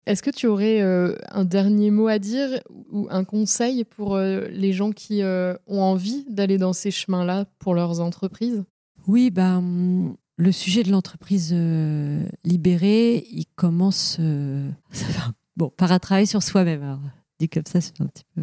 Est-ce 0.06 0.24
que 0.24 0.32
tu 0.32 0.48
aurais 0.48 0.80
un 0.80 1.44
dernier 1.44 1.92
mot 1.92 2.08
à 2.08 2.18
dire 2.18 2.62
ou 2.90 3.08
un 3.10 3.26
conseil 3.26 3.84
pour 3.84 4.18
les 4.18 4.72
gens 4.72 4.92
qui 4.92 5.22
ont 5.22 5.82
envie 5.82 6.26
d'aller 6.30 6.58
dans 6.58 6.72
ces 6.74 6.92
chemins-là 6.92 7.44
pour 7.60 7.76
leurs 7.76 8.00
entreprises? 8.00 8.64
Oui, 9.08 9.32
ben, 9.32 10.16
le 10.42 10.52
sujet 10.52 10.82
de 10.82 10.90
l'entreprise 10.90 11.52
euh, 11.54 12.24
libérée, 12.44 13.28
il 13.32 13.46
commence 13.56 14.18
euh, 14.20 14.68
bon, 15.56 15.70
par 15.70 15.92
un 15.92 16.00
travail 16.00 16.26
sur 16.26 16.42
soi-même. 16.42 17.00
dit 17.40 17.48
comme 17.48 17.66
ça, 17.68 17.80
c'est 17.80 18.02
un 18.02 18.08
petit 18.08 18.24
peu 18.36 18.42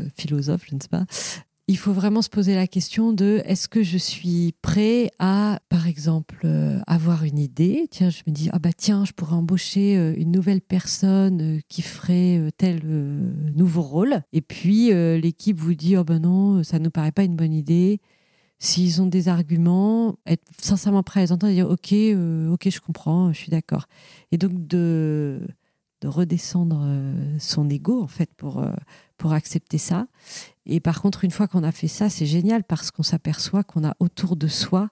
euh, 0.00 0.08
philosophe, 0.16 0.64
je 0.66 0.74
ne 0.74 0.80
sais 0.80 0.88
pas. 0.88 1.04
Il 1.68 1.76
faut 1.76 1.92
vraiment 1.92 2.22
se 2.22 2.30
poser 2.30 2.54
la 2.54 2.66
question 2.66 3.12
de 3.12 3.42
est-ce 3.44 3.68
que 3.68 3.82
je 3.82 3.98
suis 3.98 4.54
prêt 4.62 5.10
à, 5.18 5.60
par 5.68 5.86
exemple, 5.86 6.46
avoir 6.86 7.24
une 7.24 7.38
idée? 7.38 7.86
Tiens, 7.90 8.10
je 8.10 8.20
me 8.26 8.32
dis 8.32 8.50
ah 8.52 8.58
bah 8.58 8.74
tiens, 8.76 9.06
je 9.06 9.12
pourrais 9.12 9.36
embaucher 9.36 9.94
une 10.18 10.30
nouvelle 10.30 10.60
personne 10.60 11.60
qui 11.70 11.80
ferait 11.80 12.50
tel 12.58 12.82
nouveau 13.54 13.80
rôle. 13.80 14.20
Et 14.34 14.42
puis 14.42 14.88
l'équipe 15.18 15.58
vous 15.58 15.74
dit 15.74 15.96
oh 15.96 16.04
ben 16.04 16.18
non, 16.18 16.62
ça 16.64 16.78
ne 16.78 16.84
nous 16.84 16.90
paraît 16.90 17.12
pas 17.12 17.24
une 17.24 17.34
bonne 17.34 17.54
idée 17.54 17.98
s'ils 18.64 19.02
ont 19.02 19.06
des 19.06 19.28
arguments, 19.28 20.16
être 20.26 20.44
sincèrement 20.58 21.02
prêt 21.02 21.20
à 21.20 21.22
les 21.24 21.32
entendre 21.32 21.52
et 21.52 21.56
dire 21.56 21.68
ok, 21.68 21.92
euh, 21.92 22.50
ok, 22.50 22.68
je 22.70 22.80
comprends, 22.80 23.32
je 23.32 23.38
suis 23.38 23.50
d'accord. 23.50 23.86
Et 24.32 24.38
donc 24.38 24.66
de, 24.66 25.46
de 26.00 26.08
redescendre 26.08 26.82
euh, 26.84 27.38
son 27.38 27.68
ego 27.68 28.02
en 28.02 28.08
fait 28.08 28.30
pour, 28.34 28.58
euh, 28.58 28.72
pour 29.16 29.32
accepter 29.32 29.78
ça. 29.78 30.06
Et 30.66 30.80
par 30.80 31.02
contre, 31.02 31.24
une 31.24 31.30
fois 31.30 31.46
qu'on 31.46 31.62
a 31.62 31.72
fait 31.72 31.88
ça, 31.88 32.08
c'est 32.08 32.26
génial 32.26 32.64
parce 32.64 32.90
qu'on 32.90 33.02
s'aperçoit 33.02 33.64
qu'on 33.64 33.84
a 33.84 33.94
autour 34.00 34.36
de 34.36 34.48
soi 34.48 34.88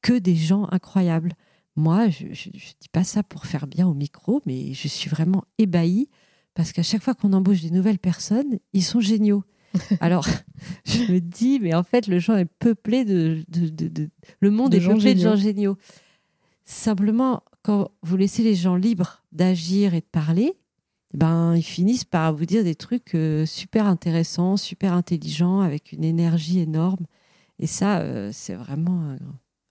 que 0.00 0.16
des 0.16 0.36
gens 0.36 0.68
incroyables. 0.70 1.32
Moi, 1.74 2.08
je 2.10 2.26
ne 2.26 2.32
dis 2.32 2.88
pas 2.92 3.04
ça 3.04 3.22
pour 3.22 3.46
faire 3.46 3.66
bien 3.66 3.86
au 3.86 3.94
micro, 3.94 4.42
mais 4.46 4.74
je 4.74 4.88
suis 4.88 5.10
vraiment 5.10 5.44
ébahie 5.58 6.08
parce 6.54 6.72
qu'à 6.72 6.82
chaque 6.82 7.02
fois 7.02 7.14
qu'on 7.14 7.32
embauche 7.32 7.62
des 7.62 7.70
nouvelles 7.70 7.98
personnes, 7.98 8.58
ils 8.72 8.84
sont 8.84 9.00
géniaux. 9.00 9.44
Alors, 10.00 10.26
je 10.84 11.12
me 11.12 11.20
dis, 11.20 11.60
mais 11.60 11.74
en 11.74 11.82
fait, 11.82 12.06
le 12.06 12.18
genre 12.18 12.38
est 12.38 12.46
peuplé 12.58 13.04
de, 13.04 13.42
le 14.40 14.50
monde 14.50 14.74
est 14.74 14.80
peuplé 14.80 15.14
de 15.14 15.20
gens 15.20 15.36
géniaux. 15.36 15.76
Simplement, 16.64 17.42
quand 17.62 17.90
vous 18.02 18.16
laissez 18.16 18.42
les 18.42 18.54
gens 18.54 18.76
libres 18.76 19.22
d'agir 19.32 19.94
et 19.94 20.00
de 20.00 20.06
parler, 20.06 20.54
ben 21.14 21.56
ils 21.56 21.62
finissent 21.62 22.04
par 22.04 22.34
vous 22.34 22.44
dire 22.44 22.64
des 22.64 22.74
trucs 22.74 23.14
euh, 23.14 23.46
super 23.46 23.86
intéressants, 23.86 24.56
super 24.56 24.92
intelligents, 24.92 25.60
avec 25.60 25.92
une 25.92 26.04
énergie 26.04 26.60
énorme. 26.60 27.06
Et 27.58 27.66
ça, 27.66 28.00
euh, 28.00 28.30
c'est 28.32 28.54
vraiment 28.54 29.16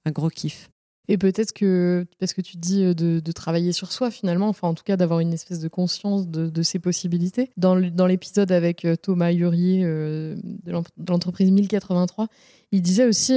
un 0.06 0.12
gros 0.12 0.30
kiff. 0.30 0.70
Et 1.10 1.18
peut-être 1.18 1.54
que, 1.54 2.06
parce 2.20 2.34
que 2.34 2.42
tu 2.42 2.58
dis 2.58 2.84
euh, 2.84 2.94
de, 2.94 3.32
travailler 3.32 3.72
sur 3.72 3.92
soi 3.92 4.12
finalement, 4.12 4.50
enfin 4.50 4.68
en 4.68 4.74
tout 4.74 4.84
cas 4.84 4.98
d'avoir 4.98 5.20
une 5.20 5.34
espèce 5.34 5.60
de 5.60 5.68
conscience 5.68 6.28
de, 6.28 6.64
ses 6.64 6.80
possibilités. 6.80 7.52
Dans 7.56 7.76
l'épisode 7.76 8.52
avec 8.52 8.84
euh, 8.84 8.96
Thomas 8.96 9.32
Hurier 9.32 9.84
euh, 9.86 10.36
de 10.44 10.72
l'entreprise 11.08 11.50
1083, 11.52 12.28
il 12.72 12.82
disait 12.82 13.06
aussi 13.06 13.34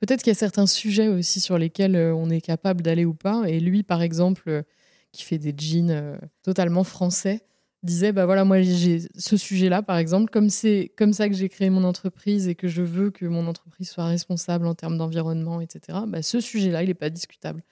peut-être 0.00 0.22
qu'il 0.22 0.30
y 0.30 0.36
a 0.36 0.38
certains 0.38 0.66
sujets 0.66 1.08
aussi 1.08 1.40
sur 1.40 1.56
lesquels 1.56 1.96
on 1.96 2.28
est 2.28 2.42
capable 2.42 2.82
d'aller 2.82 3.06
ou 3.06 3.14
pas. 3.14 3.44
Et 3.46 3.60
lui, 3.60 3.82
par 3.82 4.02
exemple, 4.02 4.64
qui 5.12 5.22
fait 5.22 5.38
des 5.38 5.54
jeans 5.56 6.18
totalement 6.42 6.84
français, 6.84 7.40
disait 7.82 8.12
bah 8.12 8.26
voilà 8.26 8.44
moi 8.44 8.62
j'ai 8.62 9.00
ce 9.16 9.36
sujet 9.36 9.68
là 9.68 9.82
par 9.82 9.98
exemple. 9.98 10.30
Comme 10.30 10.50
c'est 10.50 10.92
comme 10.96 11.12
ça 11.12 11.28
que 11.28 11.34
j'ai 11.34 11.48
créé 11.48 11.70
mon 11.70 11.84
entreprise 11.84 12.48
et 12.48 12.54
que 12.54 12.68
je 12.68 12.82
veux 12.82 13.10
que 13.10 13.26
mon 13.26 13.46
entreprise 13.46 13.90
soit 13.90 14.06
responsable 14.06 14.66
en 14.66 14.74
termes 14.74 14.98
d'environnement 14.98 15.60
etc 15.60 15.98
bah 16.06 16.22
ce 16.22 16.40
sujet 16.40 16.70
là 16.70 16.82
il 16.82 16.88
n'est 16.88 16.94
pas 16.94 17.10
discutable. 17.10 17.62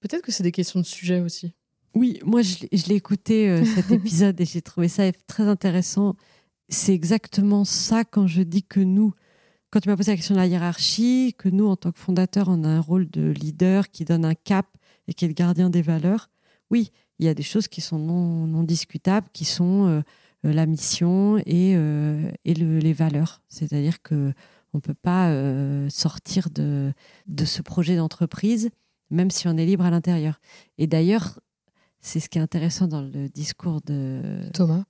Peut-être 0.00 0.22
que 0.22 0.32
c'est 0.32 0.42
des 0.42 0.52
questions 0.52 0.80
de 0.80 0.86
sujet 0.86 1.20
aussi. 1.20 1.52
Oui 1.94 2.20
moi 2.24 2.42
je, 2.42 2.66
l'ai 2.88 2.94
écouté 2.94 3.48
euh, 3.48 3.64
cet 3.74 3.90
épisode 3.90 4.40
et 4.40 4.44
j'ai 4.44 4.62
trouvé 4.62 4.88
ça 4.88 5.10
très 5.26 5.44
intéressant. 5.44 6.16
C'est 6.70 6.94
exactement 6.94 7.64
ça 7.64 8.04
quand 8.04 8.26
je 8.26 8.42
dis 8.42 8.62
que 8.62 8.80
nous 8.80 9.12
quand 9.70 9.80
tu 9.80 9.90
m'as 9.90 9.96
posé 9.96 10.12
la 10.12 10.16
question 10.16 10.34
de 10.34 10.40
la 10.40 10.46
hiérarchie 10.46 11.34
que 11.36 11.50
nous 11.50 11.66
en 11.66 11.76
tant 11.76 11.92
que 11.92 11.98
fondateur 11.98 12.48
on 12.48 12.64
a 12.64 12.68
un 12.68 12.80
rôle 12.80 13.08
de 13.10 13.30
leader 13.30 13.90
qui 13.90 14.06
donne 14.06 14.24
un 14.24 14.34
cap 14.34 14.66
et 15.08 15.14
qui 15.14 15.24
est 15.24 15.28
le 15.28 15.34
gardien 15.34 15.68
des 15.68 15.82
valeurs. 15.82 16.30
Oui 16.70 16.90
il 17.18 17.26
y 17.26 17.28
a 17.28 17.34
des 17.34 17.42
choses 17.42 17.68
qui 17.68 17.80
sont 17.80 17.98
non, 17.98 18.62
discutables, 18.62 19.28
qui 19.32 19.44
sont 19.44 19.86
euh, 19.86 20.00
euh, 20.46 20.52
la 20.52 20.66
mission 20.66 21.38
et, 21.38 21.74
euh, 21.76 22.30
les 22.44 22.92
valeurs. 22.92 23.42
C'est-à-dire 23.48 24.02
que 24.02 24.32
on 24.74 24.78
ne 24.78 24.82
peut 24.82 24.94
pas 24.94 25.32
sortir 25.88 26.50
de, 26.50 26.92
de 27.26 27.44
ce 27.46 27.62
projet 27.62 27.96
d'entreprise, 27.96 28.68
même 29.10 29.30
si 29.30 29.48
on 29.48 29.56
est 29.56 29.64
libre 29.64 29.86
à 29.86 29.90
l'intérieur. 29.90 30.40
Et 30.76 30.86
d'ailleurs, 30.86 31.40
c'est 32.00 32.20
ce 32.20 32.28
qui 32.28 32.36
est 32.36 32.42
intéressant 32.42 32.86
dans 32.86 33.00
le 33.00 33.30
discours 33.30 33.80
de 33.80 34.42
Thomas. 34.52 34.84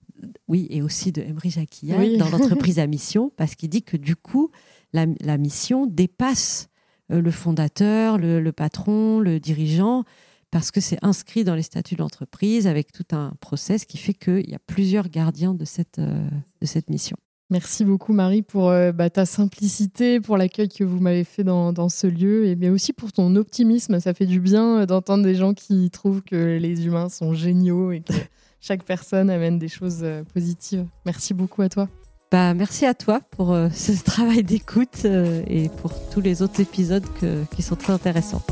Oui, 0.49 0.67
et 0.71 0.83
aussi 0.83 1.13
de 1.13 1.23
Emery 1.23 1.51
Jacquilla 1.51 1.97
dans 2.19 2.29
l'entreprise 2.29 2.79
à 2.81 2.89
mission, 2.89 3.31
parce 3.37 3.55
qu'il 3.55 3.69
dit 3.69 3.85
que 3.85 3.97
du 3.97 4.17
coup, 4.17 4.51
la, 4.93 5.07
la 5.21 5.39
mission 5.39 5.87
dépasse 5.87 6.69
le 7.09 7.31
fondateur, 7.31 8.19
le, 8.19 8.41
le, 8.41 8.53
patron, 8.53 9.21
le 9.21 9.39
dirigeant 9.39 10.05
parce 10.51 10.71
que 10.71 10.81
c'est 10.81 10.99
inscrit 11.03 11.45
dans 11.45 11.55
les 11.55 11.63
statuts 11.63 11.95
de 11.95 12.01
l'entreprise 12.01 12.67
avec 12.67 12.93
tout 12.93 13.05
un 13.13 13.33
process 13.41 13.85
qui 13.85 13.99
fait 13.99 14.15
qu'il 14.15 14.49
y 14.49 14.55
a 14.55 14.59
plusieurs 14.59 15.09
gardiens 15.09 15.55
de 15.55 15.65
cette, 15.65 15.99
euh, 15.99 16.29
de 16.61 16.67
cette 16.67 16.91
mission. 16.91 17.17
Merci 17.51 17.85
beaucoup 17.85 18.13
Marie 18.13 18.43
pour 18.43 18.69
euh, 18.69 18.93
bah, 18.93 19.09
ta 19.09 19.25
simplicité, 19.25 20.21
pour 20.21 20.37
l'accueil 20.37 20.69
que 20.69 20.85
vous 20.85 21.01
m'avez 21.01 21.25
fait 21.25 21.45
dans, 21.45 21.73
dans, 21.73 21.89
ce 21.89 22.07
lieu 22.07 22.47
et 22.47 22.57
bien 22.57 22.73
aussi 22.73 22.93
pour 22.93 23.11
ton 23.11 23.37
optimisme. 23.37 24.01
Ça 24.01 24.13
fait 24.13 24.27
du 24.27 24.41
bien 24.41 24.81
euh, 24.81 24.87
d'entendre 24.87 25.25
des 25.25 25.35
gens 25.35 25.55
qui 25.55 25.91
trouvent 25.91 26.23
que 26.23 26.59
les 26.59 26.87
humains 26.87 27.09
sont 27.09 27.33
géniaux 27.33 27.91
et 27.93 28.01
que 28.01 28.13
chaque 28.61 28.85
personne 28.85 29.31
amène 29.31 29.59
des 29.59 29.69
choses 29.69 30.05
positives. 30.35 30.87
Merci 31.07 31.33
beaucoup 31.33 31.63
à 31.63 31.69
toi. 31.69 31.89
Bah, 32.31 32.53
merci 32.53 32.85
à 32.85 32.93
toi 32.93 33.21
pour 33.31 33.57
ce 33.73 33.93
travail 34.05 34.43
d'écoute 34.43 35.07
et 35.07 35.71
pour 35.81 35.93
tous 36.11 36.21
les 36.21 36.43
autres 36.43 36.61
épisodes 36.61 37.07
qui 37.55 37.63
sont 37.63 37.77
très 37.77 37.95
intéressants. 37.95 38.43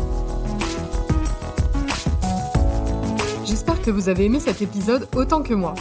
Que 3.87 3.93
vous 3.93 4.09
avez 4.09 4.25
aimé 4.25 4.41
cet 4.41 4.63
épisode 4.63 5.07
autant 5.15 5.43
que 5.43 5.55
moi. 5.55 5.77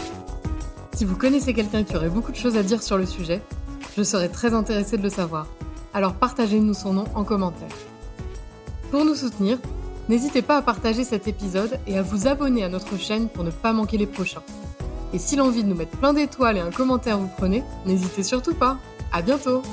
Si 0.94 1.06
vous 1.06 1.16
connaissez 1.16 1.56
quelqu'un 1.56 1.84
qui 1.84 1.96
aurait 1.96 2.10
beaucoup 2.10 2.32
de 2.32 2.38
choses 2.38 2.56
à 2.56 2.62
dire 2.62 2.84
sur 2.84 3.00
le 3.00 3.08
sujet, 3.08 3.42
je 3.98 4.04
serais 4.04 4.30
très 4.30 4.54
intéressée 4.54 4.98
de 4.98 5.02
le 5.02 5.10
savoir. 5.10 5.48
Alors 5.92 6.14
partagez-nous 6.14 6.76
son 6.76 6.94
nom 6.94 7.06
en 7.16 7.24
commentaire. 7.24 7.76
Pour 8.92 9.06
nous 9.06 9.16
soutenir, 9.16 9.58
n'hésitez 10.08 10.44
pas 10.44 10.58
à 10.58 10.62
partager 10.62 11.04
cet 11.04 11.28
épisode 11.28 11.80
et 11.88 11.98
à 11.98 12.04
vous 12.04 12.28
abonner 12.28 12.64
à 12.64 12.70
notre 12.70 12.96
chaîne 12.96 13.28
pour 13.28 13.44
ne 13.44 13.50
pas 13.50 13.74
manquer 13.74 13.98
les 13.98 14.06
prochains. 14.06 14.44
Et 15.12 15.18
si 15.18 15.36
l'envie 15.36 15.64
de 15.64 15.70
nous 15.70 15.76
mettre 15.76 15.98
plein 15.98 16.14
d'étoiles 16.14 16.58
et 16.58 16.62
un 16.62 16.70
commentaire 16.70 17.18
vous 17.18 17.32
prenez, 17.36 17.64
n'hésitez 17.88 18.22
surtout 18.22 18.54
pas. 18.54 18.78
À 19.12 19.24
bientôt! 19.24 19.64